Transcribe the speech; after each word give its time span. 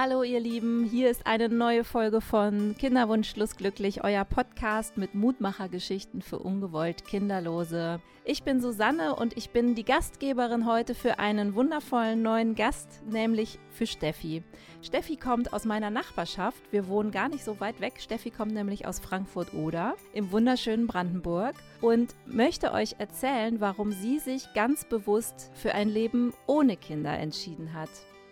Hallo 0.00 0.22
ihr 0.22 0.38
Lieben, 0.38 0.84
hier 0.84 1.10
ist 1.10 1.26
eine 1.26 1.48
neue 1.48 1.82
Folge 1.82 2.20
von 2.20 2.76
Kinderwunsch 2.78 3.30
Schlussglücklich, 3.30 4.04
euer 4.04 4.24
Podcast 4.24 4.96
mit 4.96 5.16
Mutmachergeschichten 5.16 6.22
für 6.22 6.38
ungewollt 6.38 7.04
Kinderlose. 7.04 8.00
Ich 8.24 8.44
bin 8.44 8.60
Susanne 8.60 9.16
und 9.16 9.36
ich 9.36 9.50
bin 9.50 9.74
die 9.74 9.84
Gastgeberin 9.84 10.66
heute 10.66 10.94
für 10.94 11.18
einen 11.18 11.56
wundervollen 11.56 12.22
neuen 12.22 12.54
Gast, 12.54 13.02
nämlich 13.10 13.58
für 13.70 13.88
Steffi. 13.88 14.44
Steffi 14.82 15.16
kommt 15.16 15.52
aus 15.52 15.64
meiner 15.64 15.90
Nachbarschaft, 15.90 16.62
wir 16.70 16.86
wohnen 16.86 17.10
gar 17.10 17.28
nicht 17.28 17.42
so 17.42 17.58
weit 17.58 17.80
weg. 17.80 17.94
Steffi 17.98 18.30
kommt 18.30 18.54
nämlich 18.54 18.86
aus 18.86 19.00
Frankfurt-Oder 19.00 19.96
im 20.12 20.30
wunderschönen 20.30 20.86
Brandenburg 20.86 21.56
und 21.80 22.14
möchte 22.24 22.70
euch 22.70 22.94
erzählen, 22.98 23.60
warum 23.60 23.90
sie 23.90 24.20
sich 24.20 24.44
ganz 24.54 24.84
bewusst 24.84 25.50
für 25.54 25.74
ein 25.74 25.88
Leben 25.88 26.34
ohne 26.46 26.76
Kinder 26.76 27.18
entschieden 27.18 27.74
hat. 27.74 27.90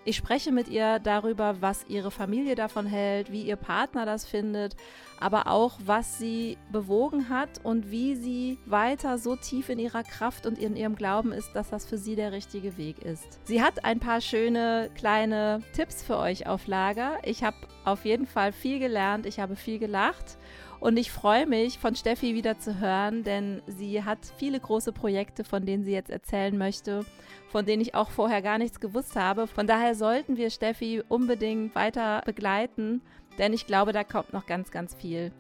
Ich 0.09 0.15
spreche 0.15 0.53
mit 0.53 0.69
ihr 0.69 1.01
darüber, 1.01 1.61
was 1.61 1.85
ihre 1.89 2.13
Familie 2.13 2.55
davon 2.55 2.87
hält, 2.87 3.33
wie 3.33 3.43
ihr 3.43 3.57
Partner 3.57 4.07
das 4.07 4.25
findet, 4.25 4.77
aber 5.19 5.49
auch, 5.49 5.81
was 5.85 6.17
sie 6.17 6.59
bewogen 6.71 7.29
hat 7.29 7.65
und 7.65 7.91
wie 7.91 8.15
sie 8.15 8.57
weiter 8.67 9.19
so 9.19 9.35
tief 9.35 9.69
in 9.69 9.81
ihrer 9.81 10.05
Kraft 10.05 10.47
und 10.47 10.61
in 10.61 10.77
ihrem 10.77 10.95
Glauben 10.95 11.33
ist, 11.33 11.51
dass 11.55 11.71
das 11.71 11.87
für 11.87 11.99
sie 11.99 12.15
der 12.15 12.31
richtige 12.31 12.77
Weg 12.77 13.01
ist. 13.01 13.41
Sie 13.49 13.61
hat 13.61 13.85
ein 13.85 13.99
paar 13.99 14.21
schöne 14.21 14.91
kleine 14.95 15.61
Tipps 15.73 16.05
für 16.05 16.19
euch 16.19 16.47
auf 16.47 16.69
Lager. 16.69 17.19
Ich 17.25 17.43
habe 17.43 17.57
auf 17.85 18.05
jeden 18.05 18.27
Fall 18.27 18.53
viel 18.53 18.79
gelernt, 18.79 19.27
ich 19.27 19.41
habe 19.41 19.57
viel 19.57 19.81
gelacht 19.81 20.39
und 20.81 20.97
ich 20.97 21.11
freue 21.11 21.47
mich, 21.47 21.79
von 21.79 21.95
Steffi 21.95 22.35
wieder 22.35 22.59
zu 22.59 22.79
hören, 22.81 23.23
denn 23.23 23.63
sie 23.67 24.05
hat 24.05 24.19
viele 24.37 24.61
große 24.61 24.93
Projekte, 24.93 25.45
von 25.45 25.65
denen 25.65 25.85
sie 25.85 25.93
jetzt 25.93 26.11
erzählen 26.11 26.57
möchte, 26.57 27.05
von 27.49 27.65
denen 27.65 27.83
ich 27.83 27.95
auch 27.95 28.11
vorher 28.11 28.43
gar 28.43 28.59
nichts 28.59 28.81
gewusst 28.81 29.17
habe. 29.17 29.47
Von 29.47 29.67
daher 29.67 29.95
sollten 29.95 30.37
wir 30.37 30.51
Steffi 30.51 31.03
unbedingt 31.09 31.75
weiter 31.75 32.23
begleiten, 32.25 33.03
denn 33.39 33.53
ich 33.53 33.67
glaube, 33.67 33.93
da 33.93 34.05
kommt 34.05 34.33
noch 34.33 34.47
ganz, 34.47 34.71
ganz 34.71 34.95
viel. 34.95 35.33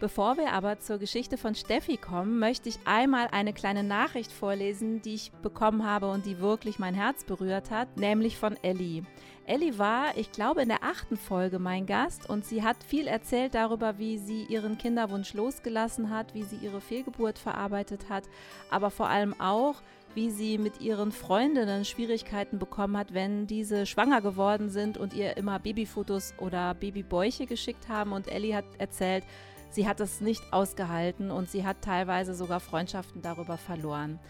Bevor 0.00 0.38
wir 0.38 0.54
aber 0.54 0.78
zur 0.78 0.96
Geschichte 0.96 1.36
von 1.36 1.54
Steffi 1.54 1.98
kommen, 1.98 2.38
möchte 2.38 2.70
ich 2.70 2.78
einmal 2.86 3.28
eine 3.32 3.52
kleine 3.52 3.84
Nachricht 3.84 4.32
vorlesen, 4.32 5.02
die 5.02 5.14
ich 5.14 5.32
bekommen 5.42 5.84
habe 5.84 6.10
und 6.10 6.24
die 6.24 6.40
wirklich 6.40 6.78
mein 6.78 6.94
Herz 6.94 7.24
berührt 7.24 7.70
hat, 7.70 7.98
nämlich 7.98 8.38
von 8.38 8.56
Ellie. 8.62 9.02
Ellie 9.50 9.78
war, 9.78 10.16
ich 10.16 10.30
glaube, 10.30 10.62
in 10.62 10.68
der 10.68 10.84
achten 10.84 11.16
Folge 11.16 11.58
mein 11.58 11.84
Gast 11.84 12.30
und 12.30 12.44
sie 12.44 12.62
hat 12.62 12.84
viel 12.84 13.08
erzählt 13.08 13.56
darüber, 13.56 13.98
wie 13.98 14.16
sie 14.16 14.44
ihren 14.44 14.78
Kinderwunsch 14.78 15.34
losgelassen 15.34 16.08
hat, 16.08 16.34
wie 16.34 16.44
sie 16.44 16.54
ihre 16.54 16.80
Fehlgeburt 16.80 17.36
verarbeitet 17.36 18.08
hat, 18.08 18.22
aber 18.70 18.92
vor 18.92 19.08
allem 19.08 19.34
auch, 19.40 19.82
wie 20.14 20.30
sie 20.30 20.56
mit 20.56 20.80
ihren 20.80 21.10
Freundinnen 21.10 21.84
Schwierigkeiten 21.84 22.60
bekommen 22.60 22.96
hat, 22.96 23.12
wenn 23.12 23.48
diese 23.48 23.86
schwanger 23.86 24.20
geworden 24.20 24.70
sind 24.70 24.98
und 24.98 25.14
ihr 25.14 25.36
immer 25.36 25.58
Babyfotos 25.58 26.32
oder 26.38 26.74
Babybäuche 26.74 27.46
geschickt 27.46 27.88
haben. 27.88 28.12
Und 28.12 28.28
Ellie 28.28 28.54
hat 28.54 28.66
erzählt, 28.78 29.24
sie 29.70 29.88
hat 29.88 29.98
es 29.98 30.20
nicht 30.20 30.42
ausgehalten 30.52 31.32
und 31.32 31.50
sie 31.50 31.66
hat 31.66 31.82
teilweise 31.82 32.34
sogar 32.34 32.60
Freundschaften 32.60 33.20
darüber 33.20 33.56
verloren. 33.56 34.20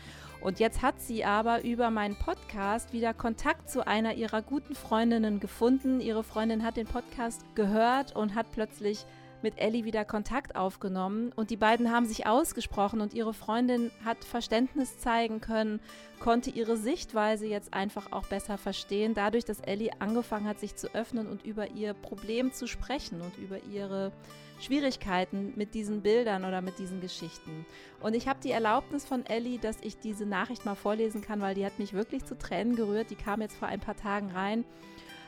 Und 0.40 0.58
jetzt 0.58 0.82
hat 0.82 1.00
sie 1.00 1.24
aber 1.24 1.64
über 1.64 1.90
meinen 1.90 2.16
Podcast 2.16 2.92
wieder 2.92 3.12
Kontakt 3.12 3.68
zu 3.68 3.86
einer 3.86 4.14
ihrer 4.14 4.42
guten 4.42 4.74
Freundinnen 4.74 5.38
gefunden. 5.38 6.00
Ihre 6.00 6.24
Freundin 6.24 6.64
hat 6.64 6.76
den 6.76 6.86
Podcast 6.86 7.44
gehört 7.54 8.16
und 8.16 8.34
hat 8.34 8.50
plötzlich 8.52 9.04
mit 9.42 9.58
Ellie 9.58 9.84
wieder 9.84 10.04
Kontakt 10.04 10.56
aufgenommen 10.56 11.32
und 11.34 11.50
die 11.50 11.56
beiden 11.56 11.90
haben 11.90 12.06
sich 12.06 12.26
ausgesprochen 12.26 13.00
und 13.00 13.14
ihre 13.14 13.34
Freundin 13.34 13.90
hat 14.04 14.24
Verständnis 14.24 14.98
zeigen 14.98 15.40
können, 15.40 15.80
konnte 16.18 16.50
ihre 16.50 16.76
Sichtweise 16.76 17.46
jetzt 17.46 17.72
einfach 17.72 18.12
auch 18.12 18.26
besser 18.26 18.58
verstehen, 18.58 19.14
dadurch, 19.14 19.44
dass 19.44 19.60
Ellie 19.60 19.90
angefangen 19.98 20.46
hat, 20.46 20.60
sich 20.60 20.76
zu 20.76 20.94
öffnen 20.94 21.26
und 21.26 21.44
über 21.44 21.70
ihr 21.70 21.94
Problem 21.94 22.52
zu 22.52 22.66
sprechen 22.66 23.20
und 23.20 23.36
über 23.38 23.62
ihre 23.64 24.12
Schwierigkeiten 24.60 25.52
mit 25.56 25.74
diesen 25.74 26.02
Bildern 26.02 26.44
oder 26.44 26.60
mit 26.60 26.78
diesen 26.78 27.00
Geschichten. 27.00 27.66
Und 28.00 28.14
ich 28.14 28.28
habe 28.28 28.40
die 28.42 28.50
Erlaubnis 28.50 29.04
von 29.04 29.26
Ellie, 29.26 29.58
dass 29.58 29.78
ich 29.82 29.98
diese 29.98 30.26
Nachricht 30.26 30.64
mal 30.64 30.74
vorlesen 30.74 31.22
kann, 31.22 31.40
weil 31.40 31.54
die 31.54 31.64
hat 31.64 31.78
mich 31.78 31.92
wirklich 31.92 32.24
zu 32.24 32.36
Tränen 32.36 32.76
gerührt. 32.76 33.10
Die 33.10 33.16
kam 33.16 33.40
jetzt 33.40 33.56
vor 33.56 33.68
ein 33.68 33.80
paar 33.80 33.96
Tagen 33.96 34.30
rein. 34.30 34.64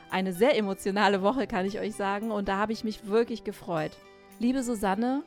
Eine 0.09 0.33
sehr 0.33 0.57
emotionale 0.57 1.21
Woche, 1.21 1.47
kann 1.47 1.65
ich 1.65 1.79
euch 1.79 1.95
sagen. 1.95 2.31
Und 2.31 2.47
da 2.47 2.57
habe 2.57 2.73
ich 2.73 2.83
mich 2.83 3.07
wirklich 3.07 3.43
gefreut. 3.43 3.91
Liebe 4.39 4.63
Susanne, 4.63 5.23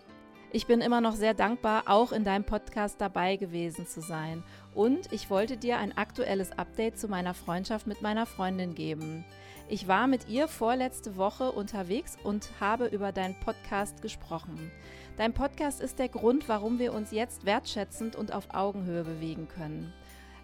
ich 0.53 0.67
bin 0.67 0.81
immer 0.81 1.01
noch 1.01 1.15
sehr 1.17 1.35
dankbar, 1.35 1.83
auch 1.87 2.13
in 2.13 2.25
deinem 2.25 2.45
Podcast 2.45 3.01
dabei 3.01 3.37
gewesen 3.37 3.87
zu 3.87 4.01
sein. 4.01 4.43
Und 4.75 5.13
ich 5.13 5.29
wollte 5.29 5.57
dir 5.57 5.79
ein 5.79 5.97
aktuelles 5.97 6.53
Update 6.53 6.99
zu 6.99 7.09
meiner 7.09 7.35
Freundschaft 7.35 7.87
mit 7.87 8.01
meiner 8.01 8.27
Freundin 8.27 8.75
geben. 8.75 9.25
Ich 9.69 9.89
war 9.89 10.07
mit 10.07 10.29
ihr 10.29 10.47
vorletzte 10.47 11.17
Woche 11.17 11.51
unterwegs 11.51 12.17
und 12.23 12.49
habe 12.61 12.87
über 12.87 13.11
deinen 13.11 13.35
Podcast 13.41 14.01
gesprochen. 14.01 14.71
Dein 15.17 15.33
Podcast 15.33 15.81
ist 15.81 15.99
der 15.99 16.09
Grund, 16.09 16.49
warum 16.49 16.79
wir 16.79 16.93
uns 16.93 17.11
jetzt 17.11 17.45
wertschätzend 17.47 18.15
und 18.15 18.33
auf 18.33 18.55
Augenhöhe 18.55 19.03
bewegen 19.03 19.49
können. 19.49 19.93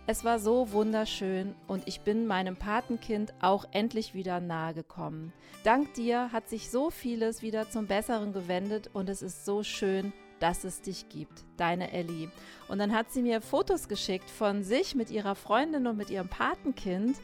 Es 0.09 0.25
war 0.25 0.41
so 0.41 0.73
wunderschön 0.73 1.55
und 1.69 1.87
ich 1.87 2.01
bin 2.01 2.27
meinem 2.27 2.57
Patenkind 2.57 3.33
auch 3.41 3.67
endlich 3.71 4.13
wieder 4.13 4.41
nahe 4.41 4.75
gekommen. 4.75 5.33
Dank 5.63 5.95
dir 5.95 6.33
hat 6.33 6.49
sich 6.49 6.69
so 6.73 6.91
vieles 6.91 7.43
wieder 7.43 7.71
zum 7.71 7.87
Besseren 7.87 8.33
gewendet 8.33 8.91
und 8.93 9.09
es 9.09 9.23
ist 9.23 9.45
so 9.45 9.63
schön, 9.63 10.13
dass 10.41 10.65
es 10.65 10.81
dich 10.81 11.09
gibt. 11.09 11.45
Deine 11.57 11.93
Ellie. 11.93 12.29
Und 12.67 12.81
dann 12.81 12.93
hat 12.93 13.13
sie 13.13 13.23
mir 13.23 13.41
Fotos 13.41 13.87
geschickt 13.87 14.29
von 14.29 14.65
sich 14.65 14.97
mit 14.97 15.13
ihrer 15.13 15.37
Freundin 15.37 15.87
und 15.87 15.97
mit 15.97 16.11
ihrem 16.11 16.27
Patenkind 16.27 17.17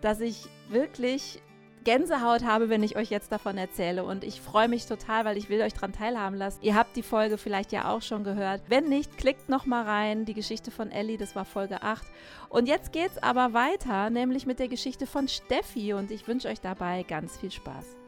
dass 0.00 0.20
ich 0.20 0.48
wirklich 0.68 1.42
Gänsehaut 1.84 2.44
habe, 2.44 2.68
wenn 2.68 2.82
ich 2.82 2.96
euch 2.96 3.10
jetzt 3.10 3.32
davon 3.32 3.56
erzähle. 3.56 4.04
Und 4.04 4.24
ich 4.24 4.40
freue 4.40 4.68
mich 4.68 4.86
total, 4.86 5.24
weil 5.24 5.36
ich 5.36 5.48
will 5.48 5.62
euch 5.62 5.72
daran 5.72 5.92
teilhaben 5.92 6.36
lassen. 6.36 6.58
Ihr 6.62 6.74
habt 6.74 6.96
die 6.96 7.02
Folge 7.02 7.38
vielleicht 7.38 7.72
ja 7.72 7.90
auch 7.90 8.02
schon 8.02 8.24
gehört. 8.24 8.62
Wenn 8.68 8.88
nicht, 8.88 9.16
klickt 9.16 9.48
noch 9.48 9.66
mal 9.66 9.84
rein. 9.84 10.24
Die 10.24 10.34
Geschichte 10.34 10.70
von 10.70 10.90
Ellie, 10.90 11.16
das 11.16 11.34
war 11.34 11.44
Folge 11.44 11.82
8. 11.82 12.06
Und 12.48 12.68
jetzt 12.68 12.92
geht's 12.92 13.22
aber 13.22 13.54
weiter, 13.54 14.10
nämlich 14.10 14.46
mit 14.46 14.58
der 14.58 14.68
Geschichte 14.68 15.06
von 15.06 15.28
Steffi. 15.28 15.94
Und 15.94 16.10
ich 16.10 16.28
wünsche 16.28 16.48
euch 16.48 16.60
dabei 16.60 17.02
ganz 17.02 17.38
viel 17.38 17.50
Spaß. 17.50 17.99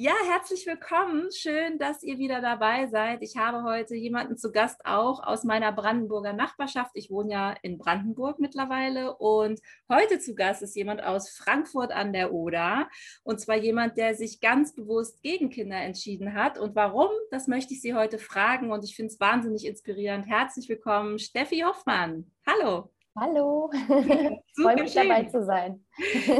Ja, 0.00 0.14
herzlich 0.28 0.64
willkommen. 0.64 1.28
Schön, 1.32 1.76
dass 1.76 2.04
ihr 2.04 2.18
wieder 2.18 2.40
dabei 2.40 2.86
seid. 2.86 3.20
Ich 3.20 3.36
habe 3.36 3.64
heute 3.64 3.96
jemanden 3.96 4.36
zu 4.36 4.52
Gast 4.52 4.86
auch 4.86 5.20
aus 5.26 5.42
meiner 5.42 5.72
Brandenburger 5.72 6.32
Nachbarschaft. 6.32 6.92
Ich 6.94 7.10
wohne 7.10 7.32
ja 7.32 7.56
in 7.62 7.78
Brandenburg 7.78 8.38
mittlerweile 8.38 9.16
und 9.16 9.60
heute 9.88 10.20
zu 10.20 10.36
Gast 10.36 10.62
ist 10.62 10.76
jemand 10.76 11.02
aus 11.02 11.30
Frankfurt 11.30 11.90
an 11.90 12.12
der 12.12 12.32
Oder 12.32 12.88
und 13.24 13.40
zwar 13.40 13.56
jemand, 13.56 13.96
der 13.96 14.14
sich 14.14 14.40
ganz 14.40 14.72
bewusst 14.72 15.20
gegen 15.20 15.50
Kinder 15.50 15.78
entschieden 15.78 16.32
hat. 16.32 16.58
Und 16.58 16.76
warum, 16.76 17.10
das 17.32 17.48
möchte 17.48 17.74
ich 17.74 17.80
Sie 17.80 17.94
heute 17.94 18.18
fragen 18.18 18.70
und 18.70 18.84
ich 18.84 18.94
finde 18.94 19.12
es 19.12 19.18
wahnsinnig 19.18 19.66
inspirierend. 19.66 20.28
Herzlich 20.28 20.68
willkommen, 20.68 21.18
Steffi 21.18 21.64
Hoffmann. 21.66 22.30
Hallo. 22.46 22.88
Hallo, 23.20 23.68
freue 24.62 24.76
mich 24.76 24.92
schön. 24.92 25.08
dabei 25.08 25.24
zu 25.24 25.44
sein. 25.44 25.84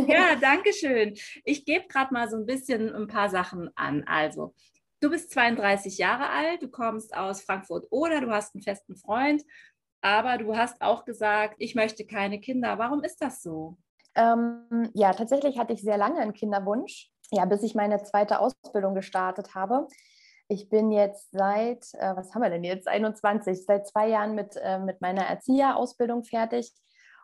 ja, 0.06 0.37
danke 0.41 0.72
schön. 0.72 1.15
Ich 1.44 1.65
gebe 1.65 1.89
gerade 1.89 2.15
mal 2.15 2.28
so 2.31 2.37
ein 2.37 2.47
bisschen 2.47 2.94
ein 2.94 3.09
paar 3.09 3.28
Sachen 3.31 3.71
an. 3.75 4.05
Also, 4.06 4.55
du 5.00 5.11
bist 5.11 5.33
32 5.33 5.99
Jahre 5.99 6.28
alt, 6.28 6.62
du 6.62 6.69
kommst 6.69 7.16
aus 7.16 7.43
Frankfurt 7.43 7.87
oder 7.91 8.21
du 8.21 8.31
hast 8.31 8.55
einen 8.55 8.62
festen 8.62 8.94
Freund, 8.94 9.43
aber 10.03 10.39
du 10.39 10.56
hast 10.56 10.81
auch 10.81 11.05
gesagt, 11.05 11.56
ich 11.59 11.75
möchte 11.75 12.06
keine 12.06 12.39
Kinder. 12.39 12.78
Warum 12.78 13.03
ist 13.03 13.21
das 13.21 13.43
so? 13.43 13.77
Ähm, 14.15 14.91
ja, 14.95 15.12
tatsächlich 15.12 15.59
hatte 15.59 15.72
ich 15.72 15.83
sehr 15.83 15.99
lange 15.99 16.21
einen 16.21 16.33
Kinderwunsch, 16.33 17.10
ja, 17.33 17.45
bis 17.45 17.65
ich 17.65 17.75
meine 17.75 18.00
zweite 18.05 18.39
Ausbildung 18.39 18.95
gestartet 18.95 19.56
habe. 19.56 19.89
Ich 20.48 20.70
bin 20.70 20.91
jetzt 20.91 21.31
seit, 21.31 21.92
äh, 21.94 22.16
was 22.16 22.34
haben 22.34 22.42
wir 22.42 22.50
denn 22.50 22.64
jetzt, 22.64 22.88
21, 22.88 23.64
seit 23.64 23.86
zwei 23.86 24.09
Jahren 24.09 24.34
mit, 24.34 24.56
äh, 24.56 24.78
mit 24.78 25.00
meiner 25.00 25.22
Erzieherausbildung 25.22 26.25
fertig 26.25 26.72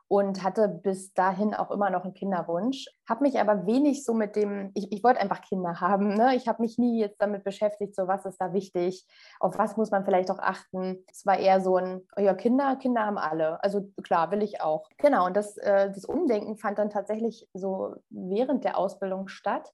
und 0.09 0.43
hatte 0.43 0.69
bis 0.69 1.15
dahin 1.15 1.55
auch 1.55 1.71
immer 1.71 1.89
noch 1.89 2.05
einen 2.05 2.15
Kinderwunsch. 2.15 2.87
Habe 3.09 3.25
mich 3.25 3.41
aber 3.41 3.67
wenig 3.67 4.05
so 4.05 4.13
mit 4.13 4.37
dem, 4.37 4.71
ich, 4.75 4.93
ich 4.93 5.03
wollte 5.03 5.21
einfach 5.21 5.41
Kinder 5.41 5.75
haben. 5.81 6.15
Ne? 6.15 6.37
Ich 6.37 6.47
habe 6.47 6.63
mich 6.63 6.79
nie 6.79 7.01
jetzt 7.01 7.21
damit 7.21 7.45
beschäftigt, 7.45 7.97
so 7.97 8.07
was 8.07 8.27
ist 8.27 8.41
da 8.41 8.53
wichtig, 8.53 9.07
auf 9.41 9.59
was 9.59 9.77
muss 9.77 9.91
man 9.91 10.05
vielleicht 10.05 10.31
auch 10.31 10.39
achten. 10.39 11.05
Es 11.11 11.25
war 11.25 11.39
eher 11.39 11.61
so 11.61 11.77
ein, 11.77 12.03
oh 12.17 12.21
ja, 12.21 12.35
Kinder, 12.35 12.77
Kinder 12.77 13.07
haben 13.07 13.19
alle. 13.19 13.63
Also 13.63 13.91
klar, 14.03 14.31
will 14.31 14.43
ich 14.43 14.61
auch. 14.61 14.89
Genau, 14.99 15.27
und 15.27 15.37
das, 15.37 15.57
äh, 15.57 15.91
das 15.91 16.05
Umdenken 16.05 16.57
fand 16.57 16.79
dann 16.79 16.91
tatsächlich 16.91 17.49
so 17.55 17.95
während 18.11 18.65
der 18.65 18.77
Ausbildung 18.77 19.29
statt. 19.29 19.73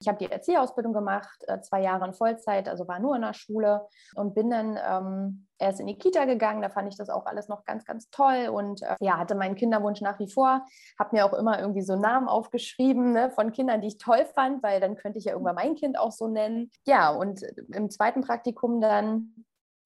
Ich 0.00 0.08
habe 0.08 0.18
die 0.18 0.30
Erzieherausbildung 0.30 0.92
gemacht, 0.92 1.44
äh, 1.46 1.60
zwei 1.60 1.82
Jahre 1.82 2.06
in 2.06 2.14
Vollzeit, 2.14 2.68
also 2.68 2.88
war 2.88 2.98
nur 2.98 3.16
in 3.16 3.22
der 3.22 3.34
Schule 3.34 3.86
und 4.14 4.34
bin 4.34 4.50
dann 4.50 4.78
ähm, 4.82 5.46
erst 5.58 5.78
in 5.78 5.86
die 5.86 5.98
Kita 5.98 6.24
gegangen. 6.24 6.62
Da 6.62 6.70
fand 6.70 6.88
ich 6.88 6.96
das 6.96 7.10
auch 7.10 7.26
alles 7.26 7.48
noch 7.48 7.64
ganz, 7.64 7.84
ganz 7.84 8.08
toll 8.10 8.48
und 8.50 8.82
äh, 8.82 8.96
ja, 9.00 9.18
hatte 9.18 9.34
meinen 9.34 9.56
Kinderwunsch 9.56 10.00
nach 10.00 10.18
wie 10.18 10.30
vor. 10.30 10.64
Habe 10.98 11.16
mir 11.16 11.26
auch 11.26 11.34
immer 11.34 11.60
irgendwie 11.60 11.82
so 11.82 11.96
Namen 11.96 12.28
aufgeschrieben 12.28 13.12
ne, 13.12 13.30
von 13.30 13.52
Kindern, 13.52 13.82
die 13.82 13.88
ich 13.88 13.98
toll 13.98 14.24
fand, 14.34 14.62
weil 14.62 14.80
dann 14.80 14.96
könnte 14.96 15.18
ich 15.18 15.26
ja 15.26 15.32
irgendwann 15.32 15.56
mein 15.56 15.74
Kind 15.74 15.98
auch 15.98 16.12
so 16.12 16.28
nennen. 16.28 16.70
Ja, 16.86 17.10
und 17.10 17.42
im 17.74 17.90
zweiten 17.90 18.22
Praktikum 18.22 18.80
dann 18.80 19.34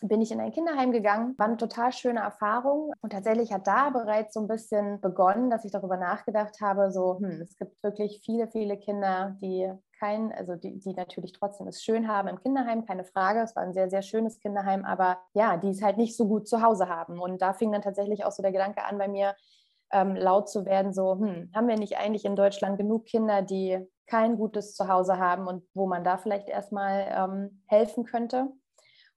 bin 0.08 0.20
ich 0.20 0.30
in 0.30 0.40
ein 0.40 0.52
Kinderheim 0.52 0.92
gegangen. 0.92 1.34
War 1.38 1.46
eine 1.46 1.56
total 1.56 1.92
schöne 1.92 2.20
Erfahrung. 2.20 2.92
Und 3.00 3.12
tatsächlich 3.12 3.52
hat 3.52 3.66
da 3.66 3.90
bereits 3.90 4.34
so 4.34 4.40
ein 4.40 4.48
bisschen 4.48 5.00
begonnen, 5.00 5.50
dass 5.50 5.64
ich 5.64 5.72
darüber 5.72 5.96
nachgedacht 5.96 6.60
habe, 6.60 6.92
so, 6.92 7.18
hm, 7.18 7.40
es 7.40 7.56
gibt 7.56 7.82
wirklich 7.82 8.20
viele, 8.24 8.48
viele 8.48 8.76
Kinder, 8.76 9.36
die 9.40 9.72
kein, 9.98 10.32
also 10.32 10.56
die, 10.56 10.78
die 10.78 10.92
natürlich 10.92 11.32
trotzdem 11.32 11.66
es 11.68 11.82
schön 11.82 12.08
haben 12.08 12.28
im 12.28 12.40
Kinderheim, 12.40 12.84
keine 12.84 13.04
Frage. 13.04 13.40
Es 13.40 13.56
war 13.56 13.62
ein 13.62 13.72
sehr, 13.72 13.88
sehr 13.88 14.02
schönes 14.02 14.38
Kinderheim, 14.38 14.84
aber 14.84 15.18
ja, 15.32 15.56
die 15.56 15.70
es 15.70 15.82
halt 15.82 15.96
nicht 15.96 16.16
so 16.16 16.28
gut 16.28 16.46
zu 16.46 16.62
Hause 16.62 16.88
haben. 16.88 17.18
Und 17.18 17.40
da 17.40 17.54
fing 17.54 17.72
dann 17.72 17.82
tatsächlich 17.82 18.24
auch 18.24 18.32
so 18.32 18.42
der 18.42 18.52
Gedanke 18.52 18.84
an 18.84 18.98
bei 18.98 19.08
mir, 19.08 19.34
ähm, 19.92 20.16
laut 20.16 20.48
zu 20.48 20.66
werden, 20.66 20.92
so, 20.92 21.12
hm, 21.18 21.50
haben 21.54 21.68
wir 21.68 21.76
nicht 21.76 21.96
eigentlich 21.98 22.24
in 22.24 22.36
Deutschland 22.36 22.78
genug 22.78 23.06
Kinder, 23.06 23.42
die 23.42 23.78
kein 24.06 24.36
gutes 24.36 24.74
Zuhause 24.74 25.18
haben 25.18 25.46
und 25.46 25.62
wo 25.72 25.86
man 25.86 26.04
da 26.04 26.18
vielleicht 26.18 26.48
erstmal 26.48 27.06
ähm, 27.10 27.62
helfen 27.66 28.04
könnte? 28.04 28.52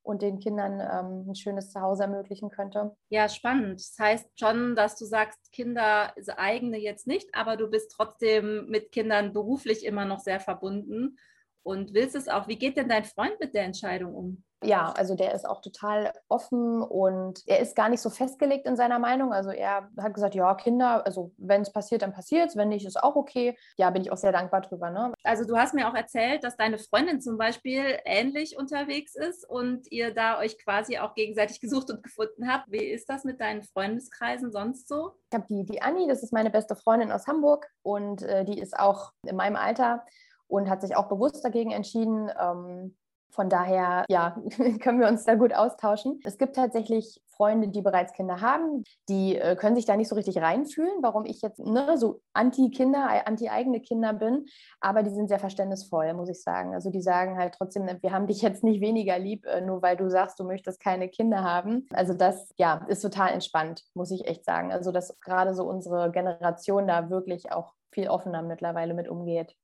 Und 0.07 0.21
den 0.21 0.39
Kindern 0.39 0.79
ähm, 0.79 1.29
ein 1.29 1.35
schönes 1.35 1.69
Zuhause 1.69 2.03
ermöglichen 2.03 2.49
könnte. 2.49 2.95
Ja, 3.09 3.27
spannend. 3.27 3.81
Das 3.81 3.99
heißt 3.99 4.39
schon, 4.39 4.75
dass 4.75 4.95
du 4.95 5.05
sagst, 5.05 5.51
Kinder, 5.51 6.13
eigene 6.37 6.77
jetzt 6.77 7.07
nicht, 7.07 7.29
aber 7.35 7.57
du 7.57 7.69
bist 7.69 7.91
trotzdem 7.91 8.67
mit 8.69 8.93
Kindern 8.93 9.33
beruflich 9.33 9.85
immer 9.85 10.05
noch 10.05 10.19
sehr 10.19 10.39
verbunden 10.39 11.17
und 11.61 11.93
willst 11.93 12.15
es 12.15 12.29
auch. 12.29 12.47
Wie 12.47 12.57
geht 12.57 12.77
denn 12.77 12.87
dein 12.87 13.03
Freund 13.03 13.37
mit 13.41 13.53
der 13.53 13.63
Entscheidung 13.63 14.15
um? 14.15 14.43
Ja, 14.63 14.91
also 14.91 15.15
der 15.15 15.35
ist 15.35 15.47
auch 15.47 15.61
total 15.61 16.11
offen 16.29 16.81
und 16.81 17.43
er 17.45 17.59
ist 17.59 17.75
gar 17.75 17.89
nicht 17.89 18.01
so 18.01 18.09
festgelegt 18.09 18.65
in 18.65 18.75
seiner 18.75 18.97
Meinung. 18.97 19.31
Also 19.31 19.51
er 19.51 19.89
hat 19.99 20.13
gesagt, 20.15 20.33
ja, 20.33 20.55
Kinder, 20.55 21.05
also 21.05 21.31
wenn 21.37 21.61
es 21.61 21.71
passiert, 21.71 22.01
dann 22.01 22.11
passiert 22.11 22.49
es, 22.49 22.55
wenn 22.55 22.69
nicht, 22.69 22.85
ist 22.85 23.01
auch 23.01 23.15
okay. 23.15 23.55
Ja, 23.77 23.91
bin 23.91 24.01
ich 24.01 24.11
auch 24.11 24.17
sehr 24.17 24.31
dankbar 24.31 24.61
drüber. 24.61 24.89
Ne? 24.89 25.13
Also 25.23 25.45
du 25.45 25.57
hast 25.57 25.75
mir 25.75 25.87
auch 25.87 25.93
erzählt, 25.93 26.43
dass 26.43 26.57
deine 26.57 26.79
Freundin 26.79 27.21
zum 27.21 27.37
Beispiel 27.37 27.99
ähnlich 28.03 28.57
unterwegs 28.57 29.15
ist 29.15 29.47
und 29.47 29.91
ihr 29.91 30.13
da 30.13 30.39
euch 30.39 30.57
quasi 30.57 30.97
auch 30.97 31.13
gegenseitig 31.13 31.61
gesucht 31.61 31.91
und 31.91 32.01
gefunden 32.01 32.51
habt. 32.51 32.71
Wie 32.71 32.83
ist 32.83 33.09
das 33.09 33.25
mit 33.25 33.39
deinen 33.39 33.61
Freundeskreisen 33.61 34.51
sonst 34.51 34.87
so? 34.87 35.11
Ich 35.29 35.37
habe 35.37 35.45
die, 35.47 35.65
die 35.65 35.83
Anni, 35.83 36.07
das 36.07 36.23
ist 36.23 36.33
meine 36.33 36.49
beste 36.49 36.75
Freundin 36.75 37.11
aus 37.11 37.27
Hamburg 37.27 37.67
und 37.83 38.23
äh, 38.23 38.43
die 38.43 38.59
ist 38.59 38.77
auch 38.77 39.11
in 39.23 39.35
meinem 39.35 39.55
Alter 39.55 40.03
und 40.47 40.69
hat 40.69 40.81
sich 40.81 40.95
auch 40.95 41.09
bewusst 41.09 41.45
dagegen 41.45 41.71
entschieden. 41.71 42.31
Ähm, 42.39 42.95
von 43.29 43.49
daher, 43.49 44.05
ja, 44.09 44.35
können 44.81 44.99
wir 44.99 45.07
uns 45.07 45.25
da 45.25 45.35
gut 45.35 45.53
austauschen. 45.53 46.19
Es 46.23 46.37
gibt 46.37 46.55
tatsächlich 46.55 47.21
Freunde, 47.37 47.67
die 47.67 47.81
bereits 47.81 48.13
Kinder 48.13 48.41
haben, 48.41 48.83
die 49.07 49.37
äh, 49.37 49.55
können 49.55 49.75
sich 49.75 49.85
da 49.85 49.95
nicht 49.95 50.09
so 50.09 50.15
richtig 50.15 50.41
reinfühlen, 50.41 50.95
warum 51.01 51.25
ich 51.25 51.41
jetzt 51.41 51.59
ne, 51.59 51.97
so 51.97 52.21
anti-Kinder, 52.33 53.27
anti-eigene 53.27 53.79
Kinder 53.79 54.13
bin, 54.13 54.47
aber 54.81 55.03
die 55.03 55.11
sind 55.11 55.27
sehr 55.27 55.39
verständnisvoll, 55.39 56.13
muss 56.15 56.29
ich 56.29 56.41
sagen. 56.41 56.73
Also 56.73 56.89
die 56.89 57.01
sagen 57.01 57.37
halt 57.37 57.53
trotzdem, 57.55 57.87
wir 58.01 58.11
haben 58.11 58.27
dich 58.27 58.41
jetzt 58.41 58.63
nicht 58.63 58.81
weniger 58.81 59.19
lieb, 59.19 59.45
äh, 59.45 59.61
nur 59.61 59.83
weil 59.83 59.95
du 59.95 60.09
sagst, 60.09 60.39
du 60.39 60.43
möchtest 60.43 60.81
keine 60.81 61.07
Kinder 61.09 61.43
haben. 61.43 61.85
Also 61.93 62.13
das, 62.13 62.49
ja, 62.57 62.85
ist 62.87 63.01
total 63.01 63.31
entspannt, 63.31 63.83
muss 63.93 64.11
ich 64.11 64.27
echt 64.27 64.43
sagen. 64.43 64.71
Also 64.71 64.91
dass 64.91 65.19
gerade 65.19 65.53
so 65.53 65.63
unsere 65.63 66.11
Generation 66.11 66.87
da 66.87 67.09
wirklich 67.11 67.51
auch 67.51 67.73
viel 67.91 68.09
offener 68.09 68.41
mittlerweile 68.41 68.95
mit 68.95 69.07
umgeht. 69.07 69.55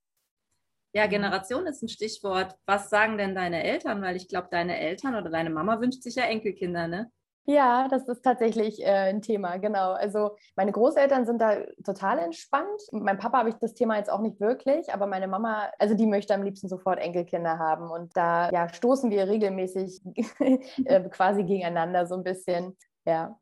Ja, 0.94 1.08
Generation 1.08 1.66
ist 1.66 1.82
ein 1.82 1.90
Stichwort. 1.90 2.56
Was 2.68 2.90
sagen 2.90 3.18
denn 3.18 3.34
deine 3.34 3.64
Eltern? 3.64 4.02
Weil 4.04 4.16
ich 4.16 4.28
glaube, 4.28 4.48
deine 4.52 4.80
Eltern 4.80 5.16
oder 5.16 5.30
deine 5.30 5.50
Mama 5.50 5.82
wünscht 5.82 6.04
sich 6.04 6.16
ja 6.16 6.24
Enkelkinder, 6.24 6.88
ne? 6.88 7.12
Ja, 7.46 7.90
das 7.90 8.08
ist 8.08 8.24
tatsächlich 8.24 8.82
äh, 8.82 9.10
ein 9.10 9.22
Thema, 9.22 9.58
genau. 9.58 9.92
Also 9.92 10.38
meine 10.56 10.72
Großeltern 10.72 11.26
sind 11.26 11.42
da 11.42 11.58
total 11.84 12.20
entspannt. 12.20 12.82
Meinem 12.92 13.18
Papa 13.18 13.40
habe 13.40 13.50
ich 13.50 13.56
das 13.56 13.74
Thema 13.74 13.98
jetzt 13.98 14.10
auch 14.10 14.22
nicht 14.22 14.40
wirklich, 14.40 14.94
aber 14.94 15.08
meine 15.08 15.28
Mama, 15.28 15.70
also 15.78 15.94
die 15.94 16.06
möchte 16.06 16.34
am 16.34 16.44
liebsten 16.44 16.70
sofort 16.70 17.00
Enkelkinder 17.00 17.60
haben. 17.60 17.90
Und 17.90 18.16
da 18.16 18.50
ja, 18.52 18.70
stoßen 18.70 19.12
wir 19.12 19.28
regelmäßig 19.28 20.02
äh, 20.86 21.10
quasi 21.10 21.44
gegeneinander 21.44 22.06
so 22.06 22.16
ein 22.16 22.24
bisschen. 22.24 22.78
Ja. 23.06 23.38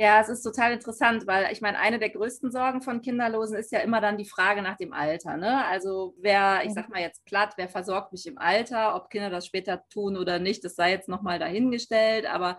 Ja, 0.00 0.20
es 0.20 0.28
ist 0.28 0.42
total 0.42 0.72
interessant, 0.72 1.26
weil 1.26 1.52
ich 1.52 1.60
meine, 1.60 1.76
eine 1.80 1.98
der 1.98 2.10
größten 2.10 2.52
Sorgen 2.52 2.82
von 2.82 3.02
Kinderlosen 3.02 3.56
ist 3.58 3.72
ja 3.72 3.80
immer 3.80 4.00
dann 4.00 4.16
die 4.16 4.24
Frage 4.24 4.62
nach 4.62 4.76
dem 4.76 4.92
Alter. 4.92 5.36
Ne? 5.36 5.64
Also 5.66 6.14
wer, 6.20 6.62
ich 6.64 6.72
sag 6.72 6.88
mal 6.88 7.00
jetzt 7.00 7.24
platt, 7.24 7.54
wer 7.56 7.68
versorgt 7.68 8.12
mich 8.12 8.24
im 8.26 8.38
Alter, 8.38 8.94
ob 8.94 9.10
Kinder 9.10 9.28
das 9.28 9.44
später 9.46 9.82
tun 9.88 10.16
oder 10.16 10.38
nicht, 10.38 10.62
das 10.64 10.76
sei 10.76 10.92
jetzt 10.92 11.08
nochmal 11.08 11.40
dahingestellt, 11.40 12.26
aber 12.26 12.58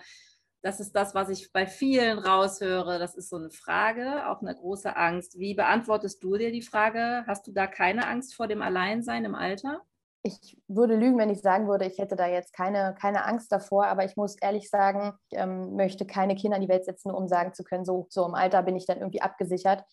das 0.61 0.81
ist 0.81 0.91
das, 0.93 1.15
was 1.15 1.29
ich 1.29 1.53
bei 1.53 1.65
vielen 1.65 2.19
raushöre. 2.19 2.99
Das 2.99 3.15
ist 3.15 3.29
so 3.29 3.37
eine 3.37 3.51
Frage, 3.51 4.27
auch 4.27 4.41
eine 4.41 4.53
große 4.53 4.93
Angst. 4.97 5.39
Wie 5.39 5.53
beantwortest 5.53 6.21
du 6.21 6.35
dir 6.35 6.51
die 6.51 6.61
Frage? 6.61 7.23
Hast 7.25 7.47
du 7.47 7.53
da 7.53 7.67
keine 7.67 8.07
Angst 8.07 8.35
vor 8.35 8.47
dem 8.47 8.61
Alleinsein 8.61 9.23
im 9.23 9.35
Alter? 9.35 9.81
Ich 10.21 10.57
würde 10.67 10.95
lügen, 10.95 11.17
wenn 11.17 11.29
ich 11.29 11.41
sagen 11.41 11.67
würde, 11.67 11.85
ich 11.85 11.97
hätte 11.97 12.15
da 12.15 12.27
jetzt 12.27 12.53
keine, 12.53 12.95
keine 12.99 13.25
Angst 13.25 13.51
davor, 13.51 13.87
aber 13.87 14.03
ich 14.03 14.17
muss 14.17 14.35
ehrlich 14.41 14.69
sagen, 14.69 15.13
ich 15.29 15.37
ähm, 15.37 15.75
möchte 15.75 16.05
keine 16.05 16.35
Kinder 16.35 16.57
in 16.57 16.63
die 16.63 16.69
Welt 16.69 16.85
setzen, 16.85 17.11
um 17.11 17.27
sagen 17.27 17.53
zu 17.53 17.63
können, 17.63 17.85
so, 17.85 18.07
so 18.09 18.25
im 18.25 18.35
Alter 18.35 18.63
bin 18.63 18.75
ich 18.75 18.85
dann 18.85 18.99
irgendwie 18.99 19.21
abgesichert, 19.21 19.85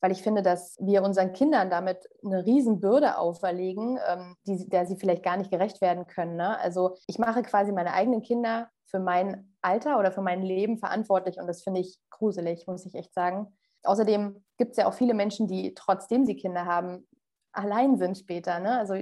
weil 0.00 0.12
ich 0.12 0.22
finde, 0.22 0.42
dass 0.42 0.76
wir 0.80 1.02
unseren 1.02 1.32
Kindern 1.32 1.70
damit 1.70 2.08
eine 2.24 2.44
Riesenbürde 2.44 3.16
auferlegen, 3.18 3.98
ähm, 4.06 4.36
die, 4.46 4.68
der 4.68 4.86
sie 4.86 4.96
vielleicht 4.96 5.22
gar 5.22 5.36
nicht 5.36 5.50
gerecht 5.50 5.80
werden 5.80 6.06
können. 6.06 6.36
Ne? 6.36 6.58
Also 6.58 6.96
ich 7.06 7.18
mache 7.18 7.42
quasi 7.42 7.72
meine 7.72 7.94
eigenen 7.94 8.22
Kinder 8.22 8.68
für 8.86 8.98
mein 9.00 9.54
Alter 9.62 9.98
oder 9.98 10.12
für 10.12 10.22
mein 10.22 10.42
Leben 10.42 10.78
verantwortlich 10.78 11.38
und 11.38 11.46
das 11.46 11.62
finde 11.62 11.80
ich 11.80 11.98
gruselig, 12.10 12.66
muss 12.66 12.84
ich 12.84 12.94
echt 12.94 13.14
sagen. 13.14 13.56
Außerdem 13.82 14.44
gibt 14.58 14.72
es 14.72 14.76
ja 14.76 14.86
auch 14.86 14.92
viele 14.92 15.14
Menschen, 15.14 15.46
die 15.46 15.72
trotzdem 15.74 16.26
sie 16.26 16.36
Kinder 16.36 16.66
haben, 16.66 17.06
allein 17.52 17.96
sind 17.96 18.18
später. 18.18 18.60
Ne? 18.60 18.78
Also 18.78 18.94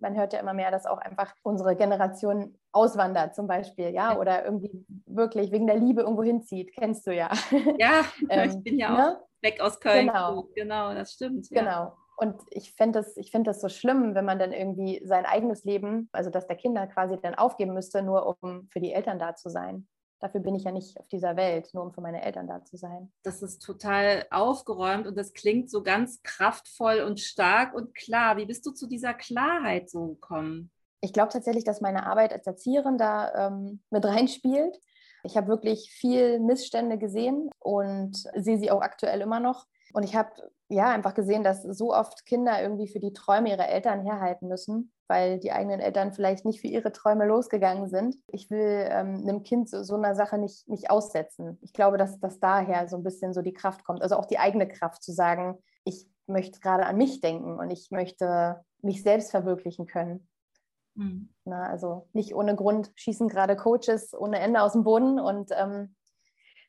man 0.00 0.16
hört 0.16 0.32
ja 0.32 0.40
immer 0.40 0.54
mehr, 0.54 0.70
dass 0.70 0.86
auch 0.86 0.98
einfach 0.98 1.34
unsere 1.42 1.76
Generation 1.76 2.56
auswandert 2.72 3.34
zum 3.34 3.46
Beispiel, 3.46 3.90
ja, 3.90 4.18
oder 4.18 4.44
irgendwie 4.44 4.84
wirklich 5.06 5.52
wegen 5.52 5.66
der 5.66 5.76
Liebe 5.76 6.02
irgendwo 6.02 6.22
hinzieht, 6.22 6.72
kennst 6.74 7.06
du 7.06 7.14
ja. 7.14 7.30
Ja, 7.78 8.04
ähm, 8.28 8.50
ich 8.50 8.62
bin 8.62 8.78
ja 8.78 8.90
ne? 8.90 9.16
auch 9.18 9.42
weg 9.42 9.60
aus 9.60 9.80
Köln. 9.80 10.06
Genau, 10.06 10.48
genau 10.54 10.94
das 10.94 11.12
stimmt. 11.12 11.48
Ja. 11.50 11.60
Genau. 11.60 11.96
Und 12.16 12.40
ich 12.50 12.72
finde 12.74 13.00
das, 13.00 13.14
find 13.28 13.46
das 13.46 13.60
so 13.60 13.68
schlimm, 13.68 14.14
wenn 14.14 14.24
man 14.24 14.38
dann 14.38 14.52
irgendwie 14.52 15.02
sein 15.04 15.26
eigenes 15.26 15.64
Leben, 15.64 16.08
also 16.12 16.30
dass 16.30 16.46
der 16.46 16.56
Kinder 16.56 16.86
quasi 16.86 17.18
dann 17.20 17.34
aufgeben 17.34 17.74
müsste, 17.74 18.02
nur 18.02 18.36
um 18.40 18.68
für 18.70 18.78
die 18.78 18.92
Eltern 18.92 19.18
da 19.18 19.34
zu 19.34 19.48
sein. 19.48 19.88
Dafür 20.24 20.40
bin 20.40 20.54
ich 20.54 20.64
ja 20.64 20.72
nicht 20.72 20.98
auf 20.98 21.06
dieser 21.08 21.36
Welt, 21.36 21.68
nur 21.74 21.84
um 21.84 21.92
für 21.92 22.00
meine 22.00 22.22
Eltern 22.22 22.46
da 22.46 22.64
zu 22.64 22.78
sein. 22.78 23.12
Das 23.24 23.42
ist 23.42 23.58
total 23.58 24.24
aufgeräumt 24.30 25.06
und 25.06 25.18
das 25.18 25.34
klingt 25.34 25.70
so 25.70 25.82
ganz 25.82 26.22
kraftvoll 26.22 27.00
und 27.00 27.20
stark 27.20 27.74
und 27.74 27.94
klar. 27.94 28.38
Wie 28.38 28.46
bist 28.46 28.64
du 28.64 28.70
zu 28.70 28.86
dieser 28.86 29.12
Klarheit 29.12 29.90
so 29.90 30.06
gekommen? 30.06 30.70
Ich 31.02 31.12
glaube 31.12 31.30
tatsächlich, 31.30 31.64
dass 31.64 31.82
meine 31.82 32.06
Arbeit 32.06 32.32
als 32.32 32.46
Erzieherin 32.46 32.96
da 32.96 33.48
ähm, 33.48 33.82
mit 33.90 34.06
reinspielt. 34.06 34.80
Ich 35.24 35.36
habe 35.36 35.48
wirklich 35.48 35.90
viel 35.90 36.40
Missstände 36.40 36.96
gesehen 36.96 37.50
und 37.58 38.16
sehe 38.34 38.56
sie 38.56 38.70
auch 38.70 38.80
aktuell 38.80 39.20
immer 39.20 39.40
noch. 39.40 39.66
Und 39.92 40.04
ich 40.04 40.16
habe 40.16 40.30
ja 40.68 40.90
einfach 40.90 41.14
gesehen, 41.14 41.44
dass 41.44 41.62
so 41.62 41.94
oft 41.94 42.26
Kinder 42.26 42.60
irgendwie 42.62 42.88
für 42.88 43.00
die 43.00 43.12
Träume 43.12 43.50
ihrer 43.50 43.68
Eltern 43.68 44.02
herhalten 44.02 44.48
müssen 44.48 44.92
weil 45.06 45.38
die 45.38 45.52
eigenen 45.52 45.80
Eltern 45.80 46.12
vielleicht 46.12 46.44
nicht 46.44 46.60
für 46.60 46.66
ihre 46.66 46.92
Träume 46.92 47.26
losgegangen 47.26 47.88
sind. 47.88 48.16
Ich 48.28 48.50
will 48.50 48.86
ähm, 48.88 49.22
einem 49.22 49.42
Kind 49.42 49.68
so, 49.68 49.82
so 49.82 49.96
einer 49.96 50.14
Sache 50.14 50.38
nicht, 50.38 50.66
nicht 50.68 50.90
aussetzen. 50.90 51.58
Ich 51.60 51.72
glaube, 51.72 51.98
dass, 51.98 52.18
dass 52.20 52.40
daher 52.40 52.88
so 52.88 52.96
ein 52.96 53.02
bisschen 53.02 53.34
so 53.34 53.42
die 53.42 53.52
Kraft 53.52 53.84
kommt, 53.84 54.02
also 54.02 54.16
auch 54.16 54.24
die 54.24 54.38
eigene 54.38 54.66
Kraft 54.66 55.02
zu 55.02 55.12
sagen, 55.12 55.58
ich 55.84 56.06
möchte 56.26 56.60
gerade 56.60 56.86
an 56.86 56.96
mich 56.96 57.20
denken 57.20 57.58
und 57.58 57.70
ich 57.70 57.90
möchte 57.90 58.64
mich 58.80 59.02
selbst 59.02 59.30
verwirklichen 59.30 59.86
können. 59.86 60.26
Mhm. 60.94 61.28
Na, 61.44 61.68
also 61.68 62.08
nicht 62.12 62.34
ohne 62.34 62.56
Grund 62.56 62.90
schießen 62.94 63.28
gerade 63.28 63.56
Coaches 63.56 64.14
ohne 64.14 64.38
Ende 64.38 64.62
aus 64.62 64.72
dem 64.72 64.84
Boden 64.84 65.20
und 65.20 65.50
ähm, 65.52 65.94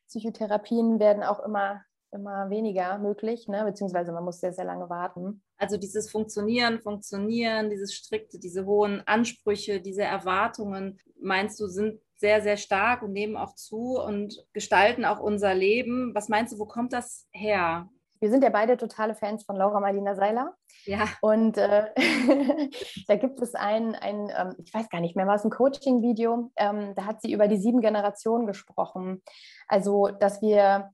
Psychotherapien 0.07 0.99
werden 0.99 1.23
auch 1.23 1.39
immer 1.39 1.81
immer 2.15 2.49
weniger 2.49 2.97
möglich, 2.97 3.47
ne? 3.47 3.63
beziehungsweise 3.65 4.11
man 4.11 4.23
muss 4.23 4.39
sehr, 4.39 4.53
sehr 4.53 4.65
lange 4.65 4.89
warten. 4.89 5.43
Also 5.57 5.77
dieses 5.77 6.09
Funktionieren, 6.09 6.81
Funktionieren, 6.81 7.69
dieses 7.69 7.93
strikte, 7.93 8.39
diese 8.39 8.65
hohen 8.65 9.01
Ansprüche, 9.05 9.79
diese 9.79 10.03
Erwartungen, 10.03 10.99
meinst 11.21 11.59
du, 11.59 11.67
sind 11.67 11.99
sehr, 12.17 12.41
sehr 12.41 12.57
stark 12.57 13.03
und 13.03 13.11
nehmen 13.11 13.37
auch 13.37 13.55
zu 13.55 13.99
und 13.99 14.45
gestalten 14.53 15.05
auch 15.05 15.19
unser 15.19 15.53
Leben. 15.53 16.15
Was 16.15 16.29
meinst 16.29 16.53
du, 16.53 16.59
wo 16.59 16.65
kommt 16.65 16.93
das 16.93 17.27
her? 17.31 17.89
Wir 18.21 18.29
sind 18.31 18.43
ja 18.43 18.49
beide 18.49 18.77
totale 18.77 19.13
Fans 19.13 19.43
von 19.43 19.55
Laura 19.57 19.79
Marlina 19.79 20.15
Seiler. 20.15 20.55
Ja. 20.85 21.07
Und 21.21 21.57
äh, 21.57 21.89
da 23.07 23.17
gibt 23.17 23.41
es 23.41 23.53
ein, 23.55 23.95
ein 23.95 24.31
ähm, 24.35 24.55
ich 24.63 24.73
weiß 24.73 24.89
gar 24.89 25.01
nicht 25.01 25.15
mehr, 25.15 25.27
war 25.27 25.35
es 25.35 25.43
ein 25.43 25.51
Coaching-Video, 25.51 26.51
ähm, 26.55 26.93
da 26.95 27.05
hat 27.05 27.21
sie 27.21 27.33
über 27.33 27.47
die 27.47 27.57
sieben 27.57 27.81
Generationen 27.81 28.47
gesprochen. 28.47 29.21
Also, 29.67 30.07
dass 30.07 30.41
wir 30.41 30.91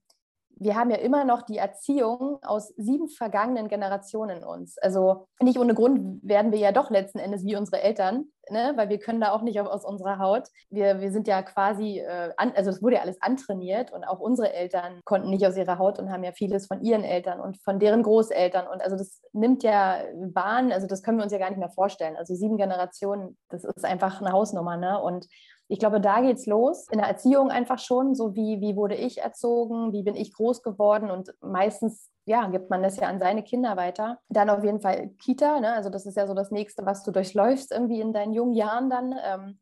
wir 0.58 0.75
haben 0.75 0.89
ja 0.89 0.98
immer 0.98 1.25
noch 1.25 1.41
die 1.41 1.58
Erziehung 1.58 2.39
aus 2.43 2.70
sieben 2.77 3.08
vergangenen 3.08 3.67
Generationen 3.67 4.38
in 4.38 4.43
uns. 4.43 4.77
Also 4.77 5.27
nicht 5.41 5.58
ohne 5.58 5.74
Grund 5.74 6.22
werden 6.24 6.51
wir 6.51 6.60
ja 6.60 6.72
doch 6.72 6.89
letzten 6.89 7.20
Endes 7.20 7.43
wie 7.43 7.55
unsere 7.55 7.81
Eltern 7.81 8.25
ne, 8.51 8.74
weil 8.75 8.89
wir 8.89 9.00
können 9.00 9.22
da 9.22 9.31
auch 9.31 9.41
nicht 9.41 9.60
aus 9.60 9.86
unserer 9.86 10.20
Haut. 10.20 10.50
Wir, 10.70 11.00
wir 11.00 11.12
sind 11.12 11.27
ja 11.27 11.41
quasi, 11.41 12.00
äh, 12.00 12.31
an, 12.38 12.53
also 12.55 12.70
es 12.70 12.81
wurde 12.81 12.96
ja 12.96 13.01
alles 13.01 13.22
antrainiert 13.22 13.91
und 13.91 14.03
auch 14.03 14.20
unsere 14.20 14.53
Eltern 14.53 15.00
konnten 15.05 15.29
nicht 15.29 15.46
aus 15.46 15.58
ihrer 15.58 15.79
Haut 15.79 15.98
und 15.98 16.12
haben 16.12 16.24
ja 16.24 16.31
vieles 16.34 16.67
von 16.67 16.81
ihren 16.81 17.03
Eltern 17.03 17.39
und 17.39 17.58
von 17.63 17.79
deren 17.79 18.03
Großeltern. 18.03 18.67
Und 18.67 18.81
also 18.81 18.98
das 18.98 19.22
nimmt 19.34 19.63
ja 19.63 20.03
Bahn, 20.34 20.72
also 20.72 20.88
das 20.88 21.01
können 21.01 21.17
wir 21.17 21.24
uns 21.24 21.34
ja 21.34 21.39
gar 21.39 21.50
nicht 21.50 21.60
mehr 21.60 21.70
vorstellen. 21.70 22.17
Also 22.17 22.36
sieben 22.36 22.58
Generationen, 22.58 23.38
das 23.50 23.63
ist 23.63 23.86
einfach 23.86 24.22
eine 24.22 24.31
Hausnummer. 24.31 24.77
Ne? 24.77 25.01
Und 25.01 25.27
ich 25.71 25.79
glaube, 25.79 26.01
da 26.01 26.19
geht 26.19 26.37
es 26.37 26.47
los. 26.47 26.87
In 26.91 26.97
der 26.97 27.07
Erziehung 27.07 27.49
einfach 27.49 27.79
schon, 27.79 28.13
so 28.13 28.35
wie, 28.35 28.59
wie 28.59 28.75
wurde 28.75 28.95
ich 28.95 29.19
erzogen, 29.19 29.93
wie 29.93 30.03
bin 30.03 30.15
ich 30.15 30.33
groß 30.33 30.63
geworden 30.63 31.09
und 31.09 31.33
meistens 31.39 32.09
ja, 32.25 32.47
gibt 32.47 32.69
man 32.69 32.83
das 32.83 32.97
ja 32.97 33.07
an 33.07 33.19
seine 33.19 33.41
Kinder 33.41 33.77
weiter. 33.77 34.19
Dann 34.27 34.49
auf 34.49 34.65
jeden 34.65 34.81
Fall 34.81 35.11
Kita, 35.23 35.61
ne? 35.61 35.71
also 35.71 35.89
das 35.89 36.05
ist 36.05 36.17
ja 36.17 36.27
so 36.27 36.33
das 36.33 36.51
Nächste, 36.51 36.85
was 36.85 37.03
du 37.03 37.11
durchläufst 37.11 37.71
irgendwie 37.71 38.01
in 38.01 38.11
deinen 38.11 38.33
jungen 38.33 38.53
Jahren 38.53 38.89
dann. 38.89 39.15
Ähm, 39.23 39.59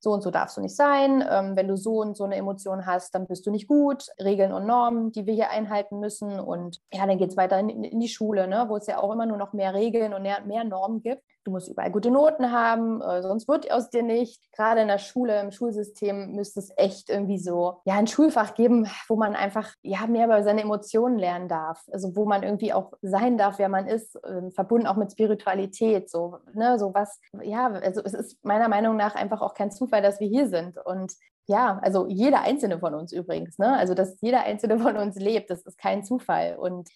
so 0.00 0.12
und 0.12 0.22
so 0.22 0.32
darfst 0.32 0.56
du 0.56 0.60
nicht 0.60 0.74
sein. 0.74 1.24
Ähm, 1.28 1.54
wenn 1.54 1.68
du 1.68 1.76
so 1.76 2.00
und 2.00 2.16
so 2.16 2.24
eine 2.24 2.36
Emotion 2.36 2.84
hast, 2.84 3.14
dann 3.14 3.28
bist 3.28 3.46
du 3.46 3.52
nicht 3.52 3.68
gut. 3.68 4.08
Regeln 4.20 4.52
und 4.52 4.66
Normen, 4.66 5.12
die 5.12 5.26
wir 5.26 5.34
hier 5.34 5.50
einhalten 5.50 6.00
müssen. 6.00 6.40
Und 6.40 6.80
ja, 6.92 7.06
dann 7.06 7.18
geht 7.18 7.30
es 7.30 7.36
weiter 7.36 7.60
in, 7.60 7.84
in, 7.84 8.00
die 8.00 8.08
Schule, 8.08 8.48
ne? 8.48 8.64
wo 8.68 8.76
es 8.76 8.88
ja 8.88 8.98
auch 8.98 9.12
immer 9.12 9.26
nur 9.26 9.38
noch 9.38 9.52
mehr 9.52 9.74
Regeln 9.74 10.12
und 10.12 10.22
mehr, 10.22 10.40
mehr 10.44 10.64
Normen 10.64 11.02
gibt 11.02 11.22
du 11.46 11.52
musst 11.52 11.68
überall 11.68 11.90
gute 11.92 12.10
Noten 12.10 12.50
haben, 12.50 13.00
äh, 13.00 13.22
sonst 13.22 13.46
wird 13.48 13.70
aus 13.70 13.88
dir 13.90 14.02
nicht. 14.02 14.52
Gerade 14.52 14.80
in 14.80 14.88
der 14.88 14.98
Schule, 14.98 15.40
im 15.40 15.52
Schulsystem 15.52 16.32
müsste 16.32 16.60
es 16.60 16.72
echt 16.76 17.08
irgendwie 17.08 17.38
so, 17.38 17.80
ja, 17.84 17.94
ein 17.94 18.06
Schulfach 18.06 18.54
geben, 18.54 18.88
wo 19.08 19.16
man 19.16 19.36
einfach, 19.36 19.72
ja, 19.82 20.06
mehr 20.06 20.26
über 20.26 20.42
seine 20.42 20.62
Emotionen 20.62 21.18
lernen 21.18 21.48
darf. 21.48 21.82
Also 21.92 22.16
wo 22.16 22.26
man 22.26 22.42
irgendwie 22.42 22.72
auch 22.72 22.92
sein 23.00 23.38
darf, 23.38 23.58
wer 23.58 23.68
man 23.68 23.86
ist, 23.86 24.16
äh, 24.24 24.50
verbunden 24.50 24.86
auch 24.86 24.96
mit 24.96 25.12
Spiritualität, 25.12 26.10
so, 26.10 26.38
ne, 26.52 26.78
so 26.78 26.92
was, 26.92 27.20
ja, 27.42 27.68
also 27.68 28.02
es 28.04 28.14
ist 28.14 28.44
meiner 28.44 28.68
Meinung 28.68 28.96
nach 28.96 29.14
einfach 29.14 29.40
auch 29.40 29.54
kein 29.54 29.70
Zufall, 29.70 30.02
dass 30.02 30.20
wir 30.20 30.28
hier 30.28 30.48
sind 30.48 30.78
und 30.84 31.12
ja, 31.48 31.78
also 31.82 32.08
jeder 32.08 32.40
einzelne 32.40 32.80
von 32.80 32.94
uns 32.94 33.12
übrigens, 33.12 33.58
ne? 33.58 33.76
Also 33.76 33.94
dass 33.94 34.20
jeder 34.20 34.42
einzelne 34.42 34.80
von 34.80 34.96
uns 34.96 35.14
lebt, 35.16 35.48
das 35.48 35.62
ist 35.62 35.78
kein 35.78 36.02
Zufall. 36.02 36.56
Und 36.56 36.88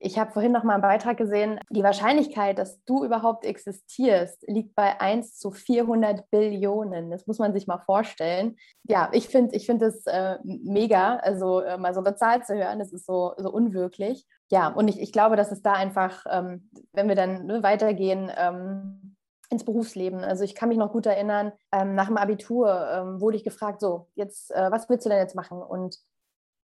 ich 0.00 0.18
habe 0.18 0.30
vorhin 0.30 0.52
noch 0.52 0.62
mal 0.62 0.74
einen 0.74 0.82
Beitrag 0.82 1.16
gesehen, 1.16 1.58
die 1.70 1.82
Wahrscheinlichkeit, 1.82 2.58
dass 2.58 2.82
du 2.84 3.04
überhaupt 3.04 3.44
existierst, 3.44 4.44
liegt 4.46 4.74
bei 4.74 5.00
1 5.00 5.38
zu 5.38 5.50
400 5.50 6.30
Billionen. 6.30 7.10
Das 7.10 7.26
muss 7.26 7.38
man 7.38 7.52
sich 7.52 7.66
mal 7.66 7.78
vorstellen. 7.78 8.56
Ja, 8.84 9.10
ich 9.12 9.28
finde 9.28 9.56
ich 9.56 9.66
find 9.66 9.82
äh, 9.82 10.38
mega, 10.44 11.16
also 11.16 11.60
äh, 11.60 11.78
mal 11.78 11.94
so 11.94 12.00
eine 12.00 12.14
Zahl 12.14 12.44
zu 12.44 12.54
hören, 12.54 12.78
das 12.78 12.92
ist 12.92 13.06
so, 13.06 13.34
so 13.38 13.50
unwirklich. 13.50 14.26
Ja, 14.50 14.68
und 14.68 14.88
ich, 14.88 15.00
ich 15.00 15.12
glaube, 15.12 15.36
dass 15.36 15.50
es 15.50 15.62
da 15.62 15.72
einfach, 15.72 16.24
ähm, 16.30 16.70
wenn 16.92 17.08
wir 17.08 17.16
dann 17.16 17.46
ne, 17.46 17.62
weitergehen, 17.62 18.30
ähm, 18.36 19.16
ins 19.50 19.64
Berufsleben. 19.64 20.20
Also 20.20 20.44
ich 20.44 20.54
kann 20.54 20.68
mich 20.68 20.78
noch 20.78 20.92
gut 20.92 21.06
erinnern, 21.06 21.52
ähm, 21.72 21.94
nach 21.94 22.06
dem 22.06 22.18
Abitur 22.18 22.88
ähm, 22.92 23.20
wurde 23.20 23.36
ich 23.36 23.44
gefragt, 23.44 23.80
so, 23.80 24.08
jetzt, 24.14 24.50
äh, 24.50 24.70
was 24.70 24.88
willst 24.88 25.06
du 25.06 25.10
denn 25.10 25.18
jetzt 25.18 25.34
machen? 25.34 25.62
Und 25.62 25.98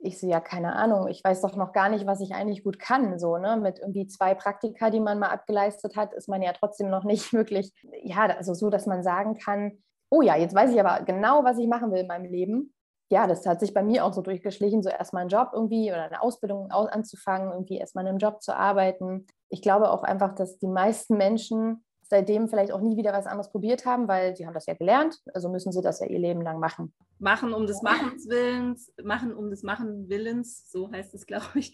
ich 0.05 0.19
sehe 0.19 0.31
ja 0.31 0.41
keine 0.41 0.77
Ahnung, 0.77 1.09
ich 1.09 1.25
weiß 1.25 1.41
doch 1.41 1.57
noch 1.57 1.73
gar 1.73 1.89
nicht, 1.89 2.07
was 2.07 2.21
ich 2.21 2.35
eigentlich 2.35 2.63
gut 2.63 2.79
kann. 2.79 3.19
So, 3.19 3.39
ne? 3.39 3.57
Mit 3.57 3.79
irgendwie 3.79 4.07
zwei 4.07 4.35
Praktika, 4.35 4.91
die 4.91 5.01
man 5.01 5.19
mal 5.19 5.31
abgeleistet 5.31 5.97
hat, 5.97 6.13
ist 6.13 6.29
man 6.29 6.43
ja 6.43 6.53
trotzdem 6.53 6.91
noch 6.91 7.05
nicht 7.05 7.33
wirklich, 7.33 7.73
ja, 8.03 8.27
also 8.27 8.55
so, 8.55 8.71
dass 8.71 8.87
man 8.87 9.03
sagen 9.03 9.37
kann, 9.39 9.83
oh 10.11 10.23
ja, 10.23 10.37
jetzt 10.37 10.55
weiß 10.55 10.71
ich 10.73 10.81
aber 10.81 11.05
genau, 11.05 11.43
was 11.45 11.59
ich 11.59 11.67
machen 11.67 11.91
will 11.91 12.01
in 12.01 12.07
meinem 12.07 12.31
Leben. 12.31 12.75
Ja, 13.11 13.27
das 13.27 13.47
hat 13.47 13.61
sich 13.61 13.75
bei 13.75 13.83
mir 13.83 14.05
auch 14.05 14.13
so 14.13 14.23
durchgeschlichen, 14.23 14.83
so 14.83 14.89
erstmal 14.89 15.23
einen 15.23 15.31
Job 15.31 15.51
irgendwie 15.53 15.91
oder 15.91 16.05
eine 16.05 16.23
Ausbildung 16.23 16.71
anzufangen, 16.71 17.53
irgendwie 17.53 17.79
erstmal 17.79 18.05
in 18.05 18.09
einem 18.09 18.19
Job 18.19 18.43
zu 18.43 18.57
arbeiten. 18.57 19.27
Ich 19.51 19.63
glaube 19.63 19.91
auch 19.91 20.03
einfach, 20.03 20.35
dass 20.35 20.59
die 20.59 20.69
meisten 20.69 21.17
Menschen 21.17 21.84
seitdem 22.09 22.49
vielleicht 22.49 22.73
auch 22.73 22.81
nie 22.81 22.97
wieder 22.97 23.13
was 23.13 23.27
anderes 23.27 23.51
probiert 23.51 23.87
haben, 23.87 24.09
weil 24.09 24.37
sie 24.37 24.47
haben 24.47 24.55
das 24.55 24.67
ja 24.67 24.75
gelernt, 24.75 25.21
also 25.33 25.49
müssen 25.49 25.73
sie 25.73 25.83
das 25.83 26.01
ja 26.01 26.07
ihr 26.07 26.19
Leben 26.19 26.43
lang 26.43 26.61
machen. 26.61 26.93
Machen 27.19 27.53
um 27.53 27.67
des 27.67 27.83
Machens 27.83 28.29
Willens, 28.29 28.93
machen 29.03 29.35
um 29.35 29.51
des 29.51 29.63
Machen 29.63 30.09
Willens, 30.09 30.71
so 30.71 30.91
heißt 30.91 31.15
es, 31.15 31.27
glaube 31.27 31.59
ich. 31.59 31.73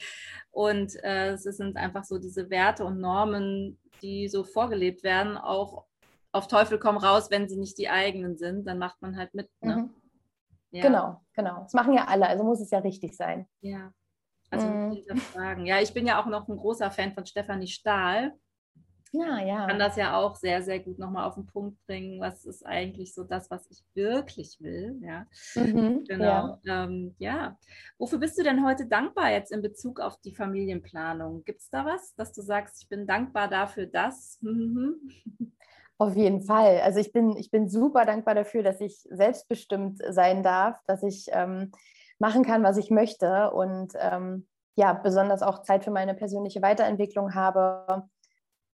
Und 0.51 1.03
äh, 1.03 1.33
es 1.33 1.43
sind 1.43 1.77
einfach 1.77 2.05
so 2.05 2.19
diese 2.19 2.51
Werte 2.51 2.85
und 2.85 3.01
Normen, 3.01 3.79
die 4.03 4.29
so 4.29 4.45
vorgelebt 4.45 5.03
werden, 5.03 5.37
auch 5.37 5.85
auf 6.33 6.47
Teufel 6.47 6.79
komm 6.79 6.97
raus, 6.97 7.31
wenn 7.31 7.49
sie 7.49 7.57
nicht 7.57 7.77
die 7.79 7.89
eigenen 7.89 8.37
sind, 8.37 8.67
dann 8.67 8.79
macht 8.79 9.03
man 9.03 9.17
halt 9.17 9.35
mit. 9.35 9.49
Ne? 9.61 9.77
Mhm. 9.77 9.91
Ja. 10.71 10.83
Genau, 10.83 11.21
genau. 11.35 11.63
Das 11.63 11.73
machen 11.73 11.95
ja 11.95 12.05
alle, 12.07 12.29
also 12.29 12.45
muss 12.45 12.61
es 12.61 12.71
ja 12.71 12.79
richtig 12.79 13.17
sein. 13.17 13.47
Ja. 13.61 13.93
Also 14.51 14.67
mhm. 14.67 14.93
hinterfragen. 14.93 15.67
Ja, 15.67 15.81
ich 15.81 15.93
bin 15.93 16.07
ja 16.07 16.21
auch 16.21 16.27
noch 16.27 16.49
ein 16.49 16.57
großer 16.57 16.91
Fan 16.91 17.13
von 17.13 17.27
Stefanie 17.27 17.67
Stahl. 17.67 18.35
Ja, 19.13 19.41
ja. 19.41 19.67
Kann 19.67 19.79
das 19.79 19.97
ja 19.97 20.17
auch 20.17 20.37
sehr, 20.37 20.63
sehr 20.63 20.79
gut 20.79 20.99
nochmal 20.99 21.27
auf 21.27 21.35
den 21.35 21.47
Punkt 21.47 21.85
bringen. 21.87 22.21
Was 22.21 22.45
ist 22.45 22.65
eigentlich 22.65 23.13
so 23.13 23.25
das, 23.25 23.51
was 23.51 23.67
ich 23.69 23.83
wirklich 23.95 24.59
will? 24.61 25.01
Ja, 25.03 25.27
mhm, 25.57 26.05
genau. 26.05 26.59
Ja. 26.63 26.85
Ähm, 26.85 27.15
ja. 27.19 27.59
Wofür 27.99 28.19
bist 28.19 28.39
du 28.39 28.45
denn 28.45 28.65
heute 28.65 28.87
dankbar 28.87 29.33
jetzt 29.33 29.51
in 29.51 29.63
Bezug 29.63 30.01
auf 30.01 30.21
die 30.21 30.35
Familienplanung? 30.35 31.45
Gibt 31.45 31.61
es 31.61 31.71
da 31.71 31.85
was, 31.85 32.15
dass 32.15 32.33
du 32.33 32.43
sagst, 32.43 32.83
ich 32.83 32.89
bin 32.89 33.07
dankbar 33.07 33.49
dafür, 33.49 33.87
dass? 33.87 34.39
Mhm. 34.43 34.95
Auf 35.99 36.17
jeden 36.17 36.41
Fall. 36.41 36.81
Also 36.81 36.99
ich 36.99 37.13
bin, 37.13 37.37
ich 37.37 37.51
bin 37.51 37.69
super 37.69 38.07
dankbar 38.07 38.35
dafür, 38.35 38.63
dass 38.63 38.81
ich 38.81 39.07
selbstbestimmt 39.11 40.01
sein 40.09 40.43
darf, 40.43 40.79
dass 40.87 41.03
ich 41.03 41.27
ähm, 41.31 41.73
machen 42.19 42.43
kann, 42.43 42.63
was 42.63 42.79
ich 42.79 42.91
möchte 42.91 43.51
und 43.51 43.93
ähm, 43.99 44.47
ja, 44.77 44.95
besonders 44.95 45.43
auch 45.43 45.61
Zeit 45.61 45.85
für 45.85 45.91
meine 45.91 46.15
persönliche 46.15 46.63
Weiterentwicklung 46.63 47.35
habe 47.35 48.09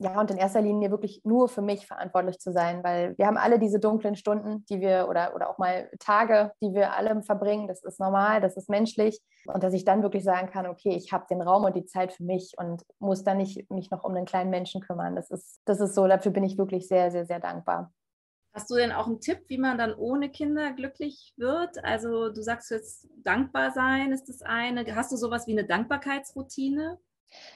ja, 0.02 0.20
und 0.20 0.30
in 0.30 0.36
erster 0.36 0.60
Linie 0.60 0.90
wirklich 0.90 1.20
nur 1.24 1.48
für 1.48 1.62
mich 1.62 1.86
verantwortlich 1.86 2.38
zu 2.38 2.52
sein, 2.52 2.82
weil 2.82 3.16
wir 3.16 3.26
haben 3.26 3.36
alle 3.36 3.58
diese 3.58 3.78
dunklen 3.78 4.16
Stunden, 4.16 4.64
die 4.66 4.80
wir 4.80 5.06
oder, 5.08 5.34
oder 5.34 5.48
auch 5.48 5.58
mal 5.58 5.88
Tage, 5.98 6.52
die 6.60 6.74
wir 6.74 6.94
alle 6.94 7.22
verbringen. 7.22 7.68
Das 7.68 7.82
ist 7.82 8.00
normal, 8.00 8.40
das 8.40 8.56
ist 8.56 8.68
menschlich. 8.68 9.20
Und 9.46 9.62
dass 9.62 9.74
ich 9.74 9.84
dann 9.84 10.02
wirklich 10.02 10.24
sagen 10.24 10.50
kann, 10.50 10.66
okay, 10.66 10.94
ich 10.96 11.12
habe 11.12 11.26
den 11.30 11.40
Raum 11.40 11.64
und 11.64 11.76
die 11.76 11.84
Zeit 11.84 12.12
für 12.12 12.24
mich 12.24 12.54
und 12.58 12.82
muss 12.98 13.24
dann 13.24 13.38
nicht 13.38 13.70
mich 13.70 13.90
noch 13.90 14.04
um 14.04 14.14
den 14.14 14.24
kleinen 14.24 14.50
Menschen 14.50 14.80
kümmern. 14.80 15.14
Das 15.14 15.30
ist, 15.30 15.60
das 15.64 15.80
ist 15.80 15.94
so, 15.94 16.06
dafür 16.06 16.32
bin 16.32 16.44
ich 16.44 16.58
wirklich 16.58 16.88
sehr, 16.88 17.10
sehr, 17.10 17.26
sehr 17.26 17.40
dankbar. 17.40 17.92
Hast 18.54 18.70
du 18.70 18.74
denn 18.74 18.92
auch 18.92 19.06
einen 19.06 19.20
Tipp, 19.20 19.44
wie 19.48 19.56
man 19.56 19.78
dann 19.78 19.94
ohne 19.94 20.28
Kinder 20.28 20.72
glücklich 20.72 21.32
wird? 21.36 21.82
Also 21.84 22.30
du 22.30 22.42
sagst 22.42 22.70
jetzt 22.70 23.08
dankbar 23.22 23.70
sein 23.70 24.12
ist 24.12 24.28
das 24.28 24.42
eine. 24.42 24.84
Hast 24.94 25.10
du 25.10 25.16
sowas 25.16 25.46
wie 25.46 25.52
eine 25.52 25.64
Dankbarkeitsroutine? 25.64 26.98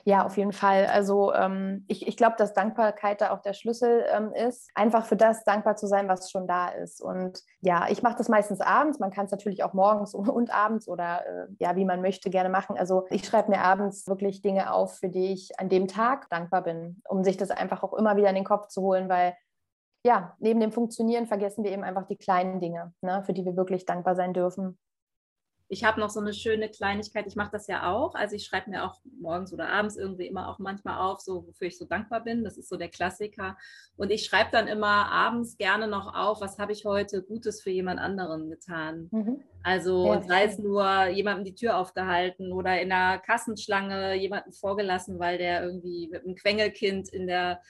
Ja, 0.04 0.24
auf 0.24 0.36
jeden 0.36 0.52
Fall. 0.52 0.86
Also 0.86 1.32
ähm, 1.34 1.84
ich, 1.88 2.06
ich 2.06 2.16
glaube, 2.16 2.36
dass 2.38 2.54
Dankbarkeit 2.54 3.20
da 3.20 3.30
auch 3.32 3.40
der 3.40 3.52
Schlüssel 3.52 4.04
ähm, 4.10 4.32
ist, 4.32 4.70
einfach 4.74 5.06
für 5.06 5.16
das 5.16 5.44
dankbar 5.44 5.76
zu 5.76 5.86
sein, 5.86 6.08
was 6.08 6.30
schon 6.30 6.46
da 6.46 6.68
ist. 6.68 7.02
Und 7.02 7.42
ja, 7.60 7.86
ich 7.88 8.02
mache 8.02 8.16
das 8.16 8.28
meistens 8.28 8.60
abends. 8.60 8.98
Man 8.98 9.10
kann 9.10 9.26
es 9.26 9.32
natürlich 9.32 9.64
auch 9.64 9.74
morgens 9.74 10.14
und 10.14 10.54
abends 10.54 10.88
oder 10.88 11.26
äh, 11.26 11.46
ja, 11.58 11.76
wie 11.76 11.84
man 11.84 12.00
möchte, 12.00 12.30
gerne 12.30 12.48
machen. 12.48 12.76
Also 12.78 13.06
ich 13.10 13.24
schreibe 13.24 13.50
mir 13.50 13.60
abends 13.60 14.06
wirklich 14.06 14.42
Dinge 14.42 14.72
auf, 14.72 14.98
für 14.98 15.08
die 15.08 15.32
ich 15.32 15.58
an 15.58 15.68
dem 15.68 15.88
Tag 15.88 16.28
dankbar 16.30 16.62
bin, 16.62 17.02
um 17.08 17.24
sich 17.24 17.36
das 17.36 17.50
einfach 17.50 17.82
auch 17.82 17.94
immer 17.94 18.16
wieder 18.16 18.28
in 18.28 18.36
den 18.36 18.44
Kopf 18.44 18.68
zu 18.68 18.82
holen, 18.82 19.08
weil 19.08 19.34
ja, 20.04 20.36
neben 20.38 20.60
dem 20.60 20.70
Funktionieren 20.70 21.26
vergessen 21.26 21.64
wir 21.64 21.72
eben 21.72 21.82
einfach 21.82 22.06
die 22.06 22.16
kleinen 22.16 22.60
Dinge, 22.60 22.94
ne, 23.00 23.24
für 23.26 23.32
die 23.32 23.44
wir 23.44 23.56
wirklich 23.56 23.86
dankbar 23.86 24.14
sein 24.14 24.32
dürfen. 24.32 24.78
Ich 25.68 25.84
habe 25.84 26.00
noch 26.00 26.10
so 26.10 26.20
eine 26.20 26.32
schöne 26.32 26.68
Kleinigkeit, 26.68 27.26
ich 27.26 27.36
mache 27.36 27.50
das 27.50 27.66
ja 27.66 27.90
auch. 27.90 28.14
Also 28.14 28.36
ich 28.36 28.44
schreibe 28.44 28.70
mir 28.70 28.84
auch 28.84 29.00
morgens 29.20 29.52
oder 29.52 29.68
abends 29.68 29.96
irgendwie 29.96 30.26
immer 30.26 30.48
auch 30.48 30.58
manchmal 30.58 30.98
auf, 30.98 31.20
so 31.20 31.46
wofür 31.46 31.66
ich 31.66 31.76
so 31.76 31.84
dankbar 31.84 32.22
bin. 32.22 32.44
Das 32.44 32.56
ist 32.56 32.68
so 32.68 32.76
der 32.76 32.88
Klassiker. 32.88 33.56
Und 33.96 34.10
ich 34.10 34.24
schreibe 34.24 34.50
dann 34.52 34.68
immer 34.68 35.10
abends 35.10 35.56
gerne 35.56 35.88
noch 35.88 36.14
auf, 36.14 36.40
was 36.40 36.58
habe 36.58 36.72
ich 36.72 36.84
heute 36.84 37.22
Gutes 37.22 37.62
für 37.62 37.70
jemand 37.70 37.98
anderen 37.98 38.48
getan. 38.48 39.08
Mhm. 39.10 39.42
Also 39.62 40.06
ja, 40.06 40.22
sei 40.22 40.44
es 40.44 40.58
nur 40.58 41.06
jemandem 41.06 41.44
die 41.44 41.54
Tür 41.56 41.76
aufgehalten 41.78 42.52
oder 42.52 42.80
in 42.80 42.90
der 42.90 43.18
Kassenschlange 43.18 44.14
jemanden 44.14 44.52
vorgelassen, 44.52 45.18
weil 45.18 45.38
der 45.38 45.64
irgendwie 45.64 46.08
mit 46.12 46.24
einem 46.24 46.36
Quengelkind 46.36 47.08
in 47.08 47.26
der 47.26 47.60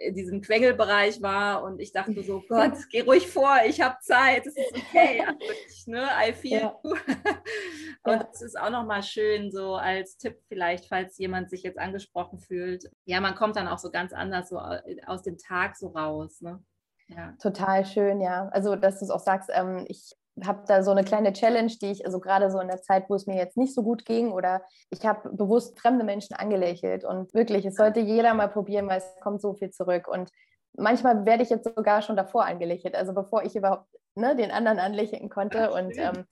in 0.00 0.14
diesem 0.14 0.40
Quengelbereich 0.40 1.22
war 1.22 1.62
und 1.62 1.80
ich 1.80 1.92
dachte 1.92 2.22
so, 2.22 2.42
Gott, 2.48 2.74
geh 2.90 3.02
ruhig 3.02 3.28
vor, 3.28 3.56
ich 3.66 3.80
habe 3.80 3.96
Zeit, 4.00 4.46
es 4.46 4.56
ist 4.56 4.72
okay, 4.74 5.24
wirklich, 5.40 5.86
ne? 5.86 6.08
I 6.20 6.32
feel 6.32 6.60
ja. 6.60 6.78
you. 6.82 6.90
und 8.04 8.26
es 8.32 8.40
ja. 8.40 8.46
ist 8.46 8.58
auch 8.58 8.70
nochmal 8.70 9.02
schön, 9.02 9.50
so 9.50 9.74
als 9.74 10.16
Tipp 10.16 10.38
vielleicht, 10.48 10.86
falls 10.86 11.18
jemand 11.18 11.50
sich 11.50 11.62
jetzt 11.62 11.78
angesprochen 11.78 12.38
fühlt. 12.38 12.90
Ja, 13.04 13.20
man 13.20 13.34
kommt 13.34 13.56
dann 13.56 13.68
auch 13.68 13.78
so 13.78 13.90
ganz 13.90 14.12
anders 14.12 14.48
so 14.48 14.58
aus 15.06 15.22
dem 15.22 15.38
Tag 15.38 15.76
so 15.76 15.88
raus, 15.88 16.40
ne? 16.40 16.62
Ja. 17.08 17.34
Total 17.40 17.84
schön, 17.84 18.20
ja. 18.20 18.48
Also, 18.48 18.76
dass 18.76 18.98
du 18.98 19.04
es 19.04 19.10
auch 19.10 19.20
sagst, 19.20 19.50
ähm, 19.52 19.84
ich 19.88 20.16
habe 20.44 20.64
da 20.66 20.82
so 20.82 20.90
eine 20.90 21.04
kleine 21.04 21.32
Challenge, 21.32 21.72
die 21.80 21.90
ich 21.90 22.06
also 22.06 22.18
gerade 22.18 22.50
so 22.50 22.58
in 22.58 22.68
der 22.68 22.80
Zeit, 22.82 23.08
wo 23.08 23.14
es 23.14 23.26
mir 23.26 23.36
jetzt 23.36 23.56
nicht 23.56 23.74
so 23.74 23.82
gut 23.82 24.04
ging 24.04 24.32
oder 24.32 24.62
ich 24.90 25.04
habe 25.04 25.28
bewusst 25.30 25.78
fremde 25.78 26.04
Menschen 26.04 26.34
angelächelt 26.34 27.04
und 27.04 27.34
wirklich, 27.34 27.66
es 27.66 27.76
sollte 27.76 28.00
jeder 28.00 28.34
mal 28.34 28.48
probieren, 28.48 28.88
weil 28.88 28.98
es 28.98 29.20
kommt 29.20 29.42
so 29.42 29.54
viel 29.54 29.70
zurück. 29.70 30.08
Und 30.08 30.30
manchmal 30.74 31.26
werde 31.26 31.42
ich 31.42 31.50
jetzt 31.50 31.64
sogar 31.64 32.02
schon 32.02 32.16
davor 32.16 32.46
angelächelt, 32.46 32.94
also 32.94 33.12
bevor 33.12 33.44
ich 33.44 33.54
überhaupt 33.56 33.86
ne, 34.14 34.34
den 34.36 34.50
anderen 34.50 34.78
anlächeln 34.78 35.28
konnte. 35.28 35.70
Ach, 35.70 35.78
und 35.78 35.92
ähm, 35.96 36.24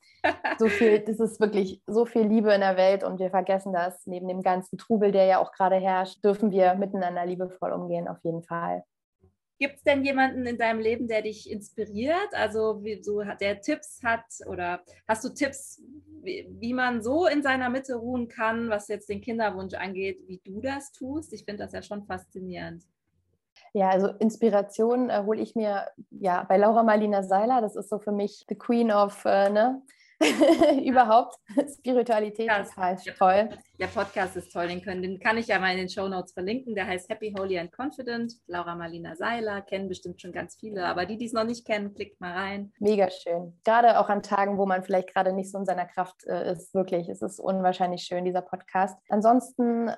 so 0.58 0.68
viel, 0.68 1.00
das 1.00 1.20
ist 1.20 1.40
wirklich 1.40 1.82
so 1.86 2.06
viel 2.06 2.22
Liebe 2.22 2.52
in 2.52 2.60
der 2.60 2.76
Welt 2.76 3.04
und 3.04 3.18
wir 3.18 3.30
vergessen 3.30 3.72
das, 3.72 4.06
neben 4.06 4.28
dem 4.28 4.42
ganzen 4.42 4.78
Trubel, 4.78 5.12
der 5.12 5.26
ja 5.26 5.38
auch 5.38 5.52
gerade 5.52 5.76
herrscht, 5.76 6.24
dürfen 6.24 6.50
wir 6.50 6.74
miteinander 6.74 7.26
liebevoll 7.26 7.72
umgehen, 7.72 8.08
auf 8.08 8.18
jeden 8.22 8.42
Fall. 8.42 8.82
Gibt 9.60 9.76
es 9.76 9.82
denn 9.82 10.02
jemanden 10.02 10.46
in 10.46 10.56
deinem 10.56 10.80
Leben, 10.80 11.06
der 11.06 11.20
dich 11.20 11.50
inspiriert? 11.50 12.32
Also 12.32 12.82
wie, 12.82 13.02
so 13.02 13.22
der 13.22 13.60
Tipps 13.60 14.00
hat 14.02 14.24
oder 14.46 14.80
hast 15.06 15.22
du 15.22 15.28
Tipps, 15.28 15.82
wie, 16.22 16.48
wie, 16.58 16.72
man 16.72 17.02
so 17.02 17.26
in 17.26 17.42
seiner 17.42 17.68
Mitte 17.68 17.96
ruhen 17.96 18.28
kann, 18.28 18.70
was 18.70 18.88
jetzt 18.88 19.10
den 19.10 19.20
Kinderwunsch 19.20 19.74
angeht, 19.74 20.26
wie 20.26 20.40
du 20.42 20.62
das 20.62 20.92
tust? 20.92 21.34
Ich 21.34 21.44
finde 21.44 21.64
das 21.64 21.72
ja 21.72 21.82
schon 21.82 22.06
faszinierend. 22.06 22.84
Ja, 23.74 23.90
also 23.90 24.06
Inspiration 24.18 25.10
äh, 25.10 25.24
hole 25.26 25.42
ich 25.42 25.54
mir 25.54 25.88
ja 26.10 26.42
bei 26.44 26.56
Laura 26.56 26.82
Marlina 26.82 27.22
Seiler. 27.22 27.60
Das 27.60 27.76
ist 27.76 27.90
so 27.90 27.98
für 27.98 28.12
mich 28.12 28.46
the 28.48 28.54
Queen 28.54 28.90
of 28.90 29.26
äh, 29.26 29.50
ne, 29.50 29.82
überhaupt. 30.84 31.36
Spiritualität 31.78 32.46
ja, 32.46 32.58
ist 32.58 32.76
halt 32.76 33.00
toll. 33.16 33.48
Der 33.78 33.86
Podcast 33.86 34.36
ist 34.36 34.52
toll, 34.52 34.68
den, 34.68 34.82
können, 34.82 35.02
den 35.02 35.18
kann 35.18 35.38
ich 35.38 35.46
ja 35.46 35.58
mal 35.58 35.72
in 35.72 35.78
den 35.78 35.88
Show 35.88 36.08
Notes 36.08 36.32
verlinken. 36.32 36.74
Der 36.74 36.86
heißt 36.86 37.08
Happy, 37.08 37.34
Holy 37.38 37.58
and 37.58 37.72
Confident. 37.72 38.34
Laura 38.46 38.74
Marlina 38.74 39.16
Seiler, 39.16 39.62
kennen 39.62 39.88
bestimmt 39.88 40.20
schon 40.20 40.32
ganz 40.32 40.56
viele, 40.56 40.84
aber 40.84 41.06
die, 41.06 41.16
die 41.16 41.24
es 41.24 41.32
noch 41.32 41.44
nicht 41.44 41.66
kennen, 41.66 41.94
klickt 41.94 42.20
mal 42.20 42.32
rein. 42.32 42.72
Mega 42.78 43.08
schön. 43.10 43.58
Gerade 43.64 43.98
auch 43.98 44.08
an 44.08 44.22
Tagen, 44.22 44.58
wo 44.58 44.66
man 44.66 44.82
vielleicht 44.82 45.12
gerade 45.12 45.32
nicht 45.32 45.50
so 45.50 45.58
in 45.58 45.64
seiner 45.64 45.86
Kraft 45.86 46.26
äh, 46.26 46.52
ist, 46.52 46.74
wirklich. 46.74 47.08
Es 47.08 47.22
ist 47.22 47.40
unwahrscheinlich 47.40 48.02
schön, 48.02 48.24
dieser 48.24 48.42
Podcast. 48.42 48.98
Ansonsten 49.08 49.90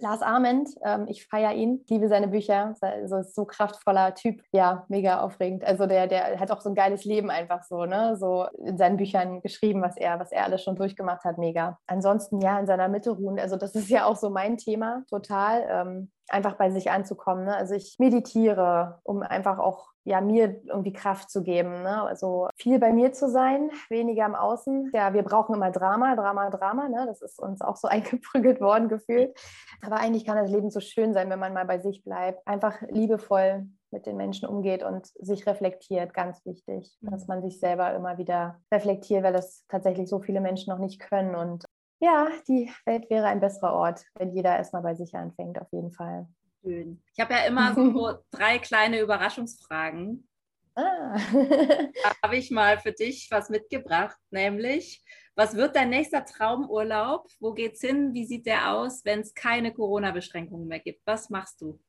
Lars 0.00 0.22
Arment, 0.22 0.70
ähm, 0.84 1.06
ich 1.08 1.26
feiere 1.26 1.54
ihn, 1.54 1.84
liebe 1.88 2.08
seine 2.08 2.28
Bücher, 2.28 2.74
also 2.80 3.22
so 3.22 3.44
kraftvoller 3.44 4.14
Typ, 4.14 4.42
ja, 4.52 4.84
mega 4.88 5.20
aufregend. 5.20 5.64
Also 5.64 5.86
der, 5.86 6.06
der 6.06 6.40
hat 6.40 6.50
auch 6.50 6.60
so 6.60 6.68
ein 6.68 6.74
geiles 6.74 7.04
Leben 7.04 7.30
einfach 7.30 7.62
so, 7.64 7.84
ne, 7.84 8.16
so 8.16 8.46
in 8.64 8.78
seinen 8.78 8.96
Büchern 8.96 9.42
geschrieben, 9.42 9.82
was 9.82 9.96
er, 9.96 10.18
was 10.18 10.32
er 10.32 10.44
alles 10.44 10.62
schon 10.62 10.76
durchgemacht 10.76 11.24
hat, 11.24 11.38
mega. 11.38 11.78
Ansonsten 11.86 12.40
ja, 12.40 12.58
in 12.58 12.66
seiner 12.66 12.88
Mitte 12.88 13.10
ruhen, 13.10 13.38
also 13.38 13.56
das 13.56 13.74
ist 13.74 13.90
ja 13.90 14.04
auch 14.06 14.16
so 14.16 14.30
mein 14.30 14.56
Thema, 14.56 15.04
total. 15.08 15.66
Ähm, 15.68 16.10
einfach 16.30 16.54
bei 16.54 16.70
sich 16.70 16.90
anzukommen. 16.90 17.44
Ne? 17.44 17.56
Also 17.56 17.74
ich 17.74 17.96
meditiere, 17.98 19.00
um 19.02 19.22
einfach 19.22 19.58
auch 19.58 19.90
ja, 20.04 20.20
mir 20.20 20.62
irgendwie 20.66 20.92
Kraft 20.92 21.30
zu 21.30 21.42
geben. 21.42 21.82
Ne? 21.82 22.02
Also 22.02 22.48
viel 22.56 22.78
bei 22.78 22.92
mir 22.92 23.12
zu 23.12 23.28
sein, 23.28 23.70
weniger 23.88 24.24
im 24.24 24.34
Außen. 24.34 24.90
Ja, 24.94 25.12
wir 25.12 25.22
brauchen 25.22 25.54
immer 25.54 25.70
Drama, 25.70 26.16
Drama, 26.16 26.50
Drama. 26.50 26.88
Ne? 26.88 27.04
Das 27.06 27.20
ist 27.20 27.38
uns 27.38 27.60
auch 27.60 27.76
so 27.76 27.88
eingeprügelt 27.88 28.60
worden 28.60 28.88
gefühlt. 28.88 29.38
Aber 29.84 29.96
eigentlich 29.96 30.24
kann 30.24 30.36
das 30.36 30.50
Leben 30.50 30.70
so 30.70 30.80
schön 30.80 31.12
sein, 31.12 31.28
wenn 31.30 31.38
man 31.38 31.52
mal 31.52 31.66
bei 31.66 31.78
sich 31.78 32.02
bleibt. 32.02 32.46
Einfach 32.46 32.80
liebevoll 32.88 33.66
mit 33.90 34.06
den 34.06 34.16
Menschen 34.16 34.48
umgeht 34.48 34.82
und 34.82 35.06
sich 35.06 35.46
reflektiert, 35.46 36.14
ganz 36.14 36.44
wichtig, 36.46 36.96
dass 37.00 37.26
man 37.26 37.42
sich 37.42 37.58
selber 37.58 37.92
immer 37.92 38.18
wieder 38.18 38.60
reflektiert, 38.72 39.24
weil 39.24 39.32
das 39.32 39.64
tatsächlich 39.68 40.08
so 40.08 40.20
viele 40.20 40.40
Menschen 40.40 40.70
noch 40.72 40.78
nicht 40.78 41.00
können. 41.00 41.34
Und 41.34 41.64
ja, 42.00 42.28
die 42.48 42.70
Welt 42.86 43.08
wäre 43.10 43.26
ein 43.26 43.40
besserer 43.40 43.74
Ort, 43.74 44.04
wenn 44.14 44.34
jeder 44.34 44.56
erstmal 44.56 44.82
bei 44.82 44.94
sich 44.94 45.14
anfängt, 45.14 45.60
auf 45.60 45.70
jeden 45.70 45.92
Fall. 45.92 46.26
Schön. 46.62 47.02
Ich 47.14 47.20
habe 47.20 47.34
ja 47.34 47.44
immer 47.44 47.74
so 47.74 48.18
drei 48.30 48.58
kleine 48.58 49.00
Überraschungsfragen. 49.00 50.26
Ah. 50.74 51.16
da 51.32 52.12
habe 52.22 52.36
ich 52.36 52.50
mal 52.50 52.78
für 52.78 52.92
dich 52.92 53.28
was 53.30 53.50
mitgebracht, 53.50 54.16
nämlich, 54.30 55.04
was 55.34 55.56
wird 55.56 55.76
dein 55.76 55.90
nächster 55.90 56.24
Traumurlaub? 56.24 57.28
Wo 57.38 57.52
geht's 57.52 57.80
hin? 57.80 58.14
Wie 58.14 58.24
sieht 58.24 58.46
der 58.46 58.72
aus, 58.72 59.04
wenn 59.04 59.20
es 59.20 59.34
keine 59.34 59.72
Corona-Beschränkungen 59.72 60.68
mehr 60.68 60.80
gibt? 60.80 61.02
Was 61.06 61.30
machst 61.30 61.60
du? 61.60 61.80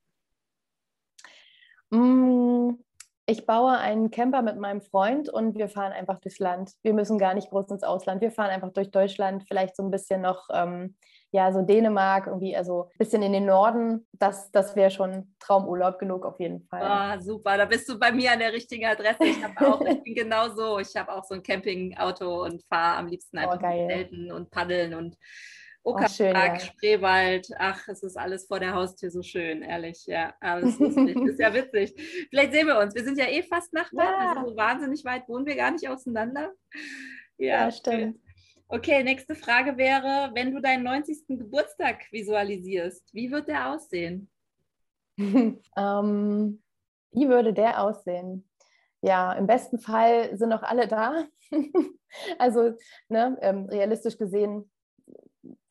Mm, 1.90 2.78
ich 3.26 3.46
baue 3.46 3.78
einen 3.78 4.10
Camper 4.10 4.42
mit 4.42 4.58
meinem 4.58 4.80
Freund 4.80 5.28
und 5.28 5.56
wir 5.56 5.68
fahren 5.68 5.92
einfach 5.92 6.18
durchs 6.20 6.40
Land. 6.40 6.72
Wir 6.82 6.92
müssen 6.92 7.18
gar 7.18 7.34
nicht 7.34 7.50
groß 7.50 7.70
ins 7.70 7.84
Ausland. 7.84 8.20
Wir 8.20 8.32
fahren 8.32 8.50
einfach 8.50 8.72
durch 8.72 8.90
Deutschland, 8.90 9.44
vielleicht 9.46 9.76
so 9.76 9.84
ein 9.84 9.90
bisschen 9.90 10.22
noch, 10.22 10.48
ähm, 10.52 10.96
ja, 11.30 11.52
so 11.52 11.62
Dänemark, 11.62 12.26
irgendwie, 12.26 12.56
also 12.56 12.84
ein 12.84 12.98
bisschen 12.98 13.22
in 13.22 13.32
den 13.32 13.46
Norden. 13.46 14.06
Das, 14.12 14.50
das 14.50 14.74
wäre 14.74 14.90
schon 14.90 15.34
Traumurlaub 15.38 15.98
genug 15.98 16.26
auf 16.26 16.40
jeden 16.40 16.62
Fall. 16.62 16.82
Ah, 16.82 17.20
super, 17.20 17.56
da 17.56 17.64
bist 17.64 17.88
du 17.88 17.98
bei 17.98 18.10
mir 18.10 18.32
an 18.32 18.40
der 18.40 18.52
richtigen 18.52 18.86
Adresse. 18.86 19.24
Ich, 19.24 19.44
auch, 19.60 19.80
ich 19.82 20.02
bin 20.02 20.14
genau 20.14 20.48
so. 20.48 20.80
Ich 20.80 20.94
habe 20.96 21.12
auch 21.12 21.24
so 21.24 21.34
ein 21.34 21.42
Campingauto 21.42 22.44
und 22.44 22.64
fahre 22.64 22.98
am 22.98 23.06
liebsten 23.06 23.38
oh, 23.38 23.42
einfach 23.42 23.60
oh, 23.62 23.88
Zelten 23.88 24.32
und 24.32 24.50
paddeln 24.50 24.94
und 24.94 25.16
Uckerberg, 25.84 26.36
oh, 26.36 26.54
ja. 26.54 26.60
Spreewald, 26.60 27.48
ach, 27.58 27.88
es 27.88 28.02
ist 28.02 28.16
alles 28.16 28.46
vor 28.46 28.60
der 28.60 28.72
Haustür 28.72 29.10
so 29.10 29.22
schön, 29.22 29.62
ehrlich, 29.62 30.06
ja. 30.06 30.32
Aber 30.40 30.62
es 30.62 30.78
ist, 30.78 30.96
ist, 30.96 31.40
ja 31.40 31.52
witzig. 31.52 31.94
Vielleicht 32.30 32.52
sehen 32.52 32.68
wir 32.68 32.78
uns. 32.78 32.94
Wir 32.94 33.04
sind 33.04 33.18
ja 33.18 33.26
eh 33.26 33.42
fast 33.42 33.72
Nachbarn, 33.72 34.22
ja. 34.22 34.32
also 34.32 34.50
so 34.50 34.56
wahnsinnig 34.56 35.04
weit 35.04 35.28
wohnen 35.28 35.44
wir 35.44 35.56
gar 35.56 35.72
nicht 35.72 35.88
auseinander. 35.88 36.52
Ja, 37.36 37.64
ja 37.64 37.70
stimmt. 37.72 38.20
Okay, 38.68 39.02
nächste 39.02 39.34
Frage 39.34 39.76
wäre, 39.76 40.30
wenn 40.34 40.52
du 40.54 40.60
deinen 40.60 40.84
90. 40.84 41.26
Geburtstag 41.28 42.10
visualisierst, 42.12 43.12
wie 43.12 43.30
wird 43.30 43.48
der 43.48 43.70
aussehen? 43.70 44.30
ähm, 45.18 46.62
wie 47.10 47.28
würde 47.28 47.52
der 47.52 47.82
aussehen? 47.82 48.48
Ja, 49.02 49.32
im 49.32 49.48
besten 49.48 49.78
Fall 49.78 50.36
sind 50.38 50.48
noch 50.48 50.62
alle 50.62 50.86
da. 50.86 51.26
also 52.38 52.72
ne, 53.08 53.36
ähm, 53.42 53.66
realistisch 53.66 54.16
gesehen 54.16 54.71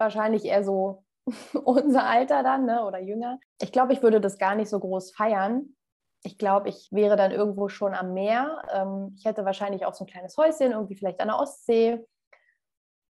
wahrscheinlich 0.02 0.44
eher 0.44 0.66
so 0.66 1.06
unser 1.64 2.04
Alter 2.06 2.44
dann 2.44 2.66
ne, 2.66 2.84
oder 2.86 3.00
jünger. 3.00 3.40
Ich 3.62 3.72
glaube, 3.72 3.94
ich 3.94 4.04
würde 4.04 4.20
das 4.20 4.38
gar 4.38 4.56
nicht 4.56 4.70
so 4.70 4.80
groß 4.80 5.14
feiern. 5.16 5.76
Ich 6.24 6.38
glaube, 6.38 6.70
ich 6.70 6.90
wäre 6.92 7.16
dann 7.16 7.32
irgendwo 7.32 7.70
schon 7.70 7.94
am 7.94 8.14
Meer. 8.14 8.62
Ähm, 8.74 9.16
ich 9.18 9.26
hätte 9.26 9.46
wahrscheinlich 9.46 9.86
auch 9.86 9.94
so 9.94 10.04
ein 10.04 10.12
kleines 10.12 10.36
Häuschen, 10.38 10.72
irgendwie 10.72 10.96
vielleicht 10.96 11.22
an 11.22 11.30
der 11.30 11.40
Ostsee 11.40 12.06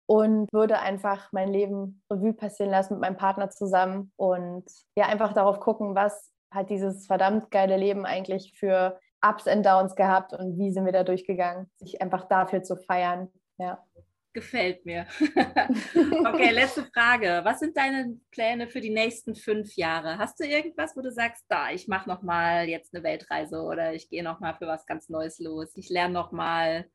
und 0.10 0.52
würde 0.52 0.80
einfach 0.80 1.32
mein 1.32 1.50
Leben 1.50 2.02
Revue 2.12 2.34
passieren 2.34 2.72
lassen 2.72 2.96
mit 2.96 3.02
meinem 3.02 3.18
Partner 3.18 3.52
zusammen 3.52 4.12
und 4.16 4.66
ja, 4.96 5.06
einfach 5.06 5.34
darauf 5.34 5.60
gucken, 5.60 5.94
was 5.94 6.32
hat 6.52 6.72
dieses 6.72 7.06
verdammt 7.06 7.52
geile 7.52 7.78
Leben 7.78 8.08
eigentlich 8.08 8.58
für 8.58 9.00
Ups 9.24 9.46
und 9.46 9.64
Downs 9.64 9.96
gehabt 9.96 10.34
und 10.34 10.58
wie 10.58 10.72
sind 10.72 10.86
wir 10.86 10.94
da 10.94 11.04
durchgegangen, 11.04 11.70
sich 11.78 12.02
einfach 12.02 12.28
dafür 12.28 12.64
zu 12.64 12.76
feiern. 12.76 13.30
Ja. 13.60 13.86
Gefällt 14.32 14.86
mir. 14.86 15.08
okay, 16.26 16.52
letzte 16.52 16.86
Frage. 16.94 17.42
Was 17.44 17.60
sind 17.60 17.76
deine 17.76 18.20
Pläne 18.30 18.68
für 18.68 18.80
die 18.80 18.92
nächsten 18.92 19.34
fünf 19.34 19.76
Jahre? 19.76 20.20
Hast 20.20 20.40
du 20.40 20.46
irgendwas, 20.46 20.96
wo 20.96 21.02
du 21.02 21.12
sagst, 21.12 21.46
da, 21.50 21.72
ich 21.72 21.88
mache 21.88 22.08
noch 22.08 22.22
mal 22.22 22.70
jetzt 22.70 22.94
eine 22.94 23.04
Weltreise 23.04 23.62
oder 23.62 23.94
ich 23.94 24.08
gehe 24.08 24.24
noch 24.24 24.40
mal 24.40 24.54
für 24.54 24.68
was 24.68 24.86
ganz 24.86 25.10
Neues 25.10 25.40
los. 25.40 25.76
Ich 25.76 25.90
lerne 25.90 26.14
noch 26.14 26.32
mal 26.32 26.86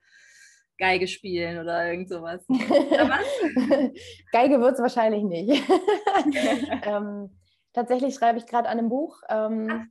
Geige 0.79 1.09
spielen 1.09 1.59
oder 1.59 1.90
irgend 1.90 2.09
sowas. 2.09 2.44
Geige 4.33 4.61
wird 4.61 4.75
es 4.75 4.81
wahrscheinlich 4.81 5.25
nicht. 5.25 5.62
ähm, 6.85 7.37
tatsächlich 7.73 8.14
schreibe 8.14 8.38
ich 8.38 8.47
gerade 8.47 8.68
an 8.68 8.79
einem 8.79 8.88
Buch. 8.88 9.20
Ähm, 9.29 9.90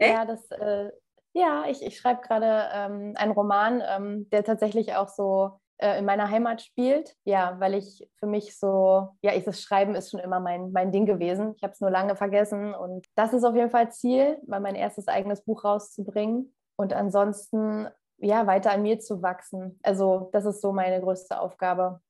ja, 0.00 0.24
das, 0.24 0.50
äh, 0.52 0.90
ja, 1.32 1.64
ich, 1.68 1.84
ich 1.84 1.98
schreibe 1.98 2.22
gerade 2.22 2.68
ähm, 2.72 3.14
einen 3.16 3.32
Roman, 3.32 3.82
ähm, 3.86 4.30
der 4.30 4.44
tatsächlich 4.44 4.94
auch 4.94 5.08
so 5.08 5.59
äh, 5.80 5.98
in 5.98 6.04
meiner 6.04 6.30
Heimat 6.30 6.62
spielt. 6.62 7.16
Ja, 7.24 7.58
weil 7.58 7.74
ich 7.74 8.06
für 8.18 8.26
mich 8.26 8.58
so, 8.58 9.08
ja, 9.22 9.32
ich, 9.34 9.44
das 9.44 9.62
Schreiben 9.62 9.94
ist 9.94 10.10
schon 10.10 10.20
immer 10.20 10.40
mein, 10.40 10.72
mein 10.72 10.92
Ding 10.92 11.06
gewesen. 11.06 11.54
Ich 11.56 11.62
habe 11.62 11.72
es 11.72 11.80
nur 11.80 11.90
lange 11.90 12.16
vergessen 12.16 12.74
und 12.74 13.06
das 13.16 13.32
ist 13.32 13.44
auf 13.44 13.54
jeden 13.54 13.70
Fall 13.70 13.90
Ziel, 13.90 14.38
mal 14.46 14.60
mein 14.60 14.74
erstes 14.74 15.08
eigenes 15.08 15.42
Buch 15.42 15.64
rauszubringen. 15.64 16.54
Und 16.76 16.92
ansonsten, 16.92 17.88
ja, 18.18 18.46
weiter 18.46 18.72
an 18.72 18.82
mir 18.82 19.00
zu 19.00 19.22
wachsen. 19.22 19.78
Also 19.82 20.30
das 20.32 20.44
ist 20.44 20.60
so 20.60 20.72
meine 20.72 21.00
größte 21.00 21.40
Aufgabe, 21.40 22.00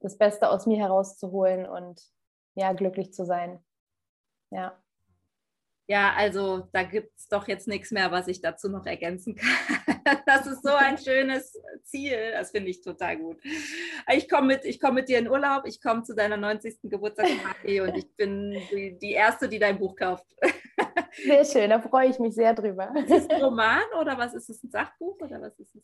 das 0.00 0.18
Beste 0.18 0.50
aus 0.50 0.66
mir 0.66 0.78
herauszuholen 0.78 1.66
und 1.66 2.02
ja, 2.54 2.72
glücklich 2.72 3.12
zu 3.12 3.24
sein. 3.24 3.64
Ja. 4.50 4.76
Ja, 5.88 6.14
also 6.16 6.68
da 6.72 6.82
gibt 6.82 7.16
es 7.16 7.28
doch 7.28 7.46
jetzt 7.46 7.68
nichts 7.68 7.92
mehr, 7.92 8.10
was 8.10 8.26
ich 8.26 8.40
dazu 8.40 8.68
noch 8.68 8.86
ergänzen 8.86 9.36
kann. 9.36 9.48
Das 10.24 10.46
ist 10.46 10.62
so 10.62 10.72
ein 10.72 10.98
schönes 10.98 11.60
Ziel. 11.82 12.30
Das 12.32 12.52
finde 12.52 12.70
ich 12.70 12.80
total 12.80 13.16
gut. 13.16 13.38
Ich 14.12 14.28
komme 14.28 14.46
mit, 14.46 14.80
komm 14.80 14.94
mit 14.94 15.08
dir 15.08 15.18
in 15.18 15.28
Urlaub, 15.28 15.64
ich 15.66 15.82
komme 15.82 16.04
zu 16.04 16.14
deiner 16.14 16.36
90. 16.36 16.78
Geburtstagsparty 16.84 17.80
und 17.80 17.96
ich 17.96 18.14
bin 18.14 18.52
die, 18.70 18.96
die, 19.00 19.12
Erste, 19.12 19.48
die 19.48 19.58
dein 19.58 19.78
Buch 19.78 19.96
kauft. 19.96 20.24
Sehr 21.24 21.44
schön, 21.44 21.70
da 21.70 21.80
freue 21.80 22.08
ich 22.08 22.20
mich 22.20 22.36
sehr 22.36 22.54
drüber. 22.54 22.92
Ist 22.94 23.10
es 23.10 23.30
ein 23.30 23.42
Roman 23.42 23.82
oder 24.00 24.16
was 24.16 24.34
ist 24.34 24.48
es? 24.48 24.62
Ein 24.62 24.70
Sachbuch 24.70 25.18
oder 25.20 25.40
was 25.40 25.58
ist 25.58 25.74
es? 25.74 25.82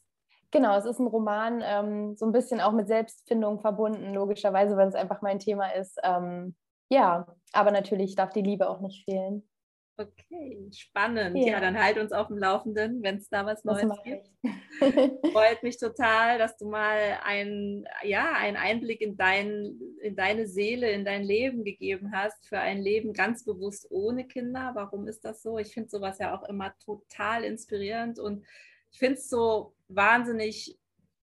Genau, 0.53 0.77
es 0.77 0.85
ist 0.85 1.01
ein 1.01 1.07
Roman, 1.07 1.62
ähm, 1.65 2.15
so 2.15 2.27
ein 2.27 2.33
bisschen 2.33 2.61
auch 2.61 2.73
mit 2.73 2.87
Selbstfindung 2.87 3.61
verbunden, 3.61 4.15
logischerweise, 4.15 4.77
weil 4.77 4.88
es 4.88 4.95
einfach 4.95 5.23
mein 5.23 5.41
Thema 5.41 5.69
ist. 5.75 5.99
Ähm, 6.05 6.55
ja, 6.91 7.27
aber 7.53 7.71
natürlich 7.73 8.15
darf 8.15 8.33
die 8.33 8.43
Liebe 8.43 8.69
auch 8.69 8.81
nicht 8.81 9.05
fehlen. 9.05 9.49
Okay, 9.98 10.68
spannend. 10.72 11.37
Ja. 11.37 11.52
ja, 11.52 11.61
dann 11.61 11.78
halt 11.78 11.98
uns 11.98 12.12
auf 12.12 12.28
dem 12.28 12.38
Laufenden, 12.38 13.02
wenn 13.02 13.18
es 13.18 13.28
da 13.28 13.44
was 13.44 13.62
Neues 13.62 13.90
gibt. 14.02 14.31
Freut 15.33 15.62
mich 15.62 15.76
total, 15.76 16.38
dass 16.38 16.57
du 16.57 16.68
mal 16.68 17.18
ein, 17.22 17.85
ja, 18.02 18.33
einen 18.33 18.57
Einblick 18.57 19.02
in, 19.02 19.16
dein, 19.16 19.78
in 20.00 20.16
deine 20.16 20.46
Seele, 20.46 20.90
in 20.90 21.05
dein 21.05 21.22
Leben 21.22 21.62
gegeben 21.62 22.11
hast, 22.12 22.46
für 22.46 22.59
ein 22.59 22.81
Leben 22.81 23.12
ganz 23.12 23.44
bewusst 23.44 23.87
ohne 23.90 24.26
Kinder. 24.26 24.72
Warum 24.74 25.07
ist 25.07 25.24
das 25.24 25.42
so? 25.42 25.59
Ich 25.59 25.74
finde 25.74 25.90
sowas 25.90 26.18
ja 26.18 26.35
auch 26.35 26.48
immer 26.48 26.74
total 26.78 27.44
inspirierend 27.44 28.18
und 28.18 28.44
ich 28.90 28.98
finde 28.98 29.14
es 29.14 29.28
so 29.28 29.74
wahnsinnig 29.88 30.78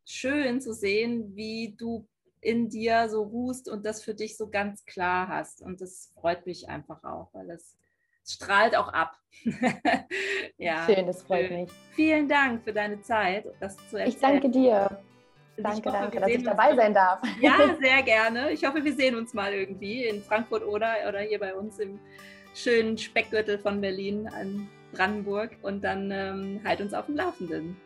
schön 0.07 0.61
zu 0.61 0.73
sehen, 0.73 1.37
wie 1.37 1.75
du 1.77 2.07
in 2.41 2.69
dir 2.69 3.09
so 3.09 3.23
ruhst 3.23 3.69
und 3.69 3.87
das 3.87 4.03
für 4.03 4.15
dich 4.15 4.37
so 4.37 4.49
ganz 4.49 4.85
klar 4.85 5.29
hast. 5.29 5.63
Und 5.63 5.81
das 5.81 6.13
freut 6.15 6.47
mich 6.47 6.69
einfach 6.69 7.03
auch, 7.05 7.33
weil 7.33 7.51
es 7.51 7.77
strahlt 8.25 8.77
auch 8.77 8.89
ab. 8.89 9.17
ja, 10.59 10.87
Schön, 10.87 11.07
das 11.07 11.23
freut 11.23 11.51
mich. 11.51 11.71
Vielen 11.93 12.29
Dank 12.29 12.63
für 12.65 12.73
deine 12.73 13.01
Zeit, 13.03 13.47
das 13.61 13.77
zu 13.77 13.99
erzählen. 13.99 14.09
Ich 14.09 14.19
danke 14.19 14.49
dir. 14.49 15.03
Danke, 15.57 15.89
hoffe, 15.89 15.99
danke, 15.99 16.21
dass 16.21 16.29
ich 16.31 16.43
dabei 16.43 16.75
sein 16.75 16.95
darf. 16.95 17.21
Ja, 17.41 17.77
sehr 17.81 18.03
gerne. 18.03 18.51
Ich 18.51 18.67
hoffe, 18.67 18.85
wir 18.85 18.93
sehen 18.93 19.15
uns 19.15 19.35
mal 19.35 19.53
irgendwie 19.53 20.05
in 20.05 20.23
Frankfurt 20.23 20.65
oder, 20.65 20.95
oder 21.09 21.21
hier 21.21 21.39
bei 21.39 21.55
uns 21.55 21.79
im 21.79 22.01
schönen 22.55 22.99
Speckgürtel 22.99 23.59
von 23.59 23.81
Berlin 23.81 24.29
an 24.29 24.69
Brandenburg 24.93 25.57
und 25.63 25.83
dann 25.83 26.11
ähm, 26.11 26.61
halt 26.65 26.81
uns 26.81 26.95
auf 26.95 27.07
dem 27.07 27.17
Laufenden. 27.17 27.77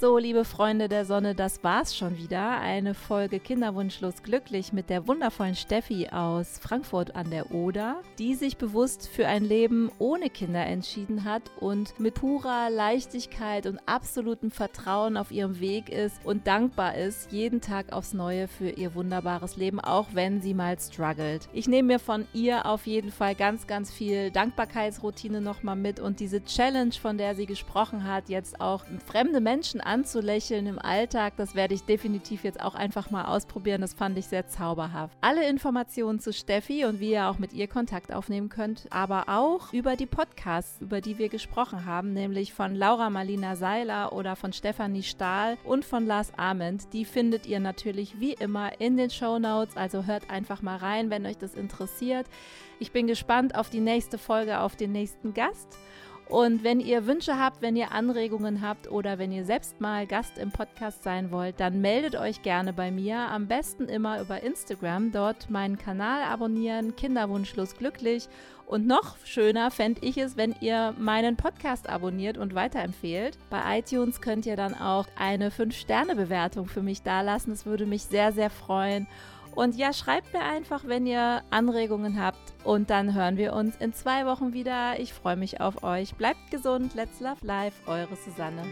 So, 0.00 0.18
liebe 0.18 0.44
Freunde 0.44 0.88
der 0.88 1.04
Sonne, 1.04 1.36
das 1.36 1.62
war's 1.62 1.96
schon 1.96 2.18
wieder. 2.18 2.58
Eine 2.58 2.94
Folge 2.94 3.38
Kinderwunschlos 3.38 4.24
glücklich 4.24 4.72
mit 4.72 4.90
der 4.90 5.06
wundervollen 5.06 5.54
Steffi 5.54 6.08
aus 6.08 6.58
Frankfurt 6.58 7.14
an 7.14 7.30
der 7.30 7.52
Oder, 7.52 8.02
die 8.18 8.34
sich 8.34 8.56
bewusst 8.56 9.08
für 9.08 9.28
ein 9.28 9.44
Leben 9.44 9.92
ohne 10.00 10.30
Kinder 10.30 10.66
entschieden 10.66 11.22
hat 11.22 11.42
und 11.60 11.98
mit 12.00 12.14
purer 12.14 12.70
Leichtigkeit 12.70 13.66
und 13.66 13.78
absolutem 13.86 14.50
Vertrauen 14.50 15.16
auf 15.16 15.30
ihrem 15.30 15.60
Weg 15.60 15.90
ist 15.90 16.16
und 16.24 16.48
dankbar 16.48 16.96
ist, 16.96 17.30
jeden 17.30 17.60
Tag 17.60 17.92
aufs 17.92 18.14
Neue 18.14 18.48
für 18.48 18.70
ihr 18.70 18.96
wunderbares 18.96 19.56
Leben, 19.56 19.78
auch 19.78 20.08
wenn 20.12 20.42
sie 20.42 20.54
mal 20.54 20.76
struggelt. 20.76 21.48
Ich 21.52 21.68
nehme 21.68 21.94
mir 21.94 21.98
von 22.00 22.26
ihr 22.32 22.66
auf 22.66 22.88
jeden 22.88 23.12
Fall 23.12 23.36
ganz, 23.36 23.68
ganz 23.68 23.92
viel 23.92 24.32
Dankbarkeitsroutine 24.32 25.40
nochmal 25.40 25.76
mit 25.76 26.00
und 26.00 26.18
diese 26.18 26.44
Challenge, 26.44 26.92
von 27.00 27.16
der 27.16 27.36
sie 27.36 27.46
gesprochen 27.46 28.02
hat, 28.02 28.28
jetzt 28.28 28.60
auch 28.60 28.84
fremde 29.06 29.40
Menschen 29.40 29.83
anzulächeln 29.84 30.66
im 30.66 30.78
Alltag, 30.78 31.34
das 31.36 31.54
werde 31.54 31.74
ich 31.74 31.84
definitiv 31.84 32.44
jetzt 32.44 32.60
auch 32.60 32.74
einfach 32.74 33.10
mal 33.10 33.24
ausprobieren. 33.26 33.80
Das 33.80 33.94
fand 33.94 34.18
ich 34.18 34.26
sehr 34.26 34.48
zauberhaft. 34.48 35.16
Alle 35.20 35.48
Informationen 35.48 36.20
zu 36.20 36.32
Steffi 36.32 36.84
und 36.84 37.00
wie 37.00 37.12
ihr 37.12 37.28
auch 37.28 37.38
mit 37.38 37.52
ihr 37.52 37.68
Kontakt 37.68 38.12
aufnehmen 38.12 38.48
könnt, 38.48 38.86
aber 38.90 39.28
auch 39.28 39.72
über 39.72 39.96
die 39.96 40.06
Podcasts, 40.06 40.80
über 40.80 41.00
die 41.00 41.18
wir 41.18 41.28
gesprochen 41.28 41.84
haben, 41.84 42.12
nämlich 42.12 42.52
von 42.52 42.74
Laura 42.74 43.10
Marlina 43.10 43.56
Seiler 43.56 44.12
oder 44.12 44.36
von 44.36 44.52
Stefanie 44.52 45.02
Stahl 45.02 45.56
und 45.64 45.84
von 45.84 46.06
Lars 46.06 46.32
Ament. 46.36 46.92
Die 46.92 47.04
findet 47.04 47.46
ihr 47.46 47.60
natürlich 47.60 48.20
wie 48.20 48.32
immer 48.32 48.80
in 48.80 48.96
den 48.96 49.10
Show 49.10 49.38
Notes. 49.38 49.76
Also 49.76 50.04
hört 50.04 50.30
einfach 50.30 50.62
mal 50.62 50.76
rein, 50.76 51.10
wenn 51.10 51.26
euch 51.26 51.38
das 51.38 51.54
interessiert. 51.54 52.26
Ich 52.78 52.92
bin 52.92 53.06
gespannt 53.06 53.54
auf 53.54 53.70
die 53.70 53.80
nächste 53.80 54.18
Folge, 54.18 54.60
auf 54.60 54.76
den 54.76 54.92
nächsten 54.92 55.34
Gast. 55.34 55.78
Und 56.28 56.64
wenn 56.64 56.80
ihr 56.80 57.06
Wünsche 57.06 57.38
habt, 57.38 57.60
wenn 57.60 57.76
ihr 57.76 57.92
Anregungen 57.92 58.62
habt 58.62 58.90
oder 58.90 59.18
wenn 59.18 59.30
ihr 59.30 59.44
selbst 59.44 59.80
mal 59.80 60.06
Gast 60.06 60.38
im 60.38 60.50
Podcast 60.50 61.02
sein 61.02 61.30
wollt, 61.30 61.60
dann 61.60 61.80
meldet 61.80 62.16
euch 62.16 62.42
gerne 62.42 62.72
bei 62.72 62.90
mir. 62.90 63.18
Am 63.18 63.46
besten 63.46 63.88
immer 63.88 64.20
über 64.20 64.42
Instagram. 64.42 65.12
Dort 65.12 65.50
meinen 65.50 65.76
Kanal 65.76 66.22
abonnieren, 66.22 66.96
Kinderwunschlos 66.96 67.76
glücklich. 67.76 68.28
Und 68.66 68.86
noch 68.86 69.18
schöner 69.24 69.70
fände 69.70 70.00
ich 70.04 70.16
es, 70.16 70.38
wenn 70.38 70.54
ihr 70.60 70.94
meinen 70.98 71.36
Podcast 71.36 71.88
abonniert 71.88 72.38
und 72.38 72.54
weiterempfehlt. 72.54 73.36
Bei 73.50 73.78
iTunes 73.78 74.22
könnt 74.22 74.46
ihr 74.46 74.56
dann 74.56 74.74
auch 74.74 75.06
eine 75.18 75.50
5-Sterne-Bewertung 75.50 76.66
für 76.66 76.80
mich 76.80 77.02
dalassen. 77.02 77.50
Das 77.50 77.66
würde 77.66 77.84
mich 77.84 78.04
sehr, 78.04 78.32
sehr 78.32 78.48
freuen. 78.48 79.06
Und 79.54 79.76
ja, 79.76 79.92
schreibt 79.92 80.32
mir 80.32 80.42
einfach, 80.42 80.84
wenn 80.86 81.06
ihr 81.06 81.42
Anregungen 81.50 82.20
habt. 82.20 82.54
Und 82.64 82.90
dann 82.90 83.14
hören 83.14 83.36
wir 83.36 83.52
uns 83.52 83.76
in 83.76 83.92
zwei 83.92 84.26
Wochen 84.26 84.52
wieder. 84.52 84.98
Ich 84.98 85.12
freue 85.12 85.36
mich 85.36 85.60
auf 85.60 85.82
euch. 85.82 86.14
Bleibt 86.14 86.50
gesund. 86.50 86.94
Let's 86.94 87.20
Love 87.20 87.44
Life. 87.46 87.76
Eure 87.86 88.16
Susanne. 88.16 88.64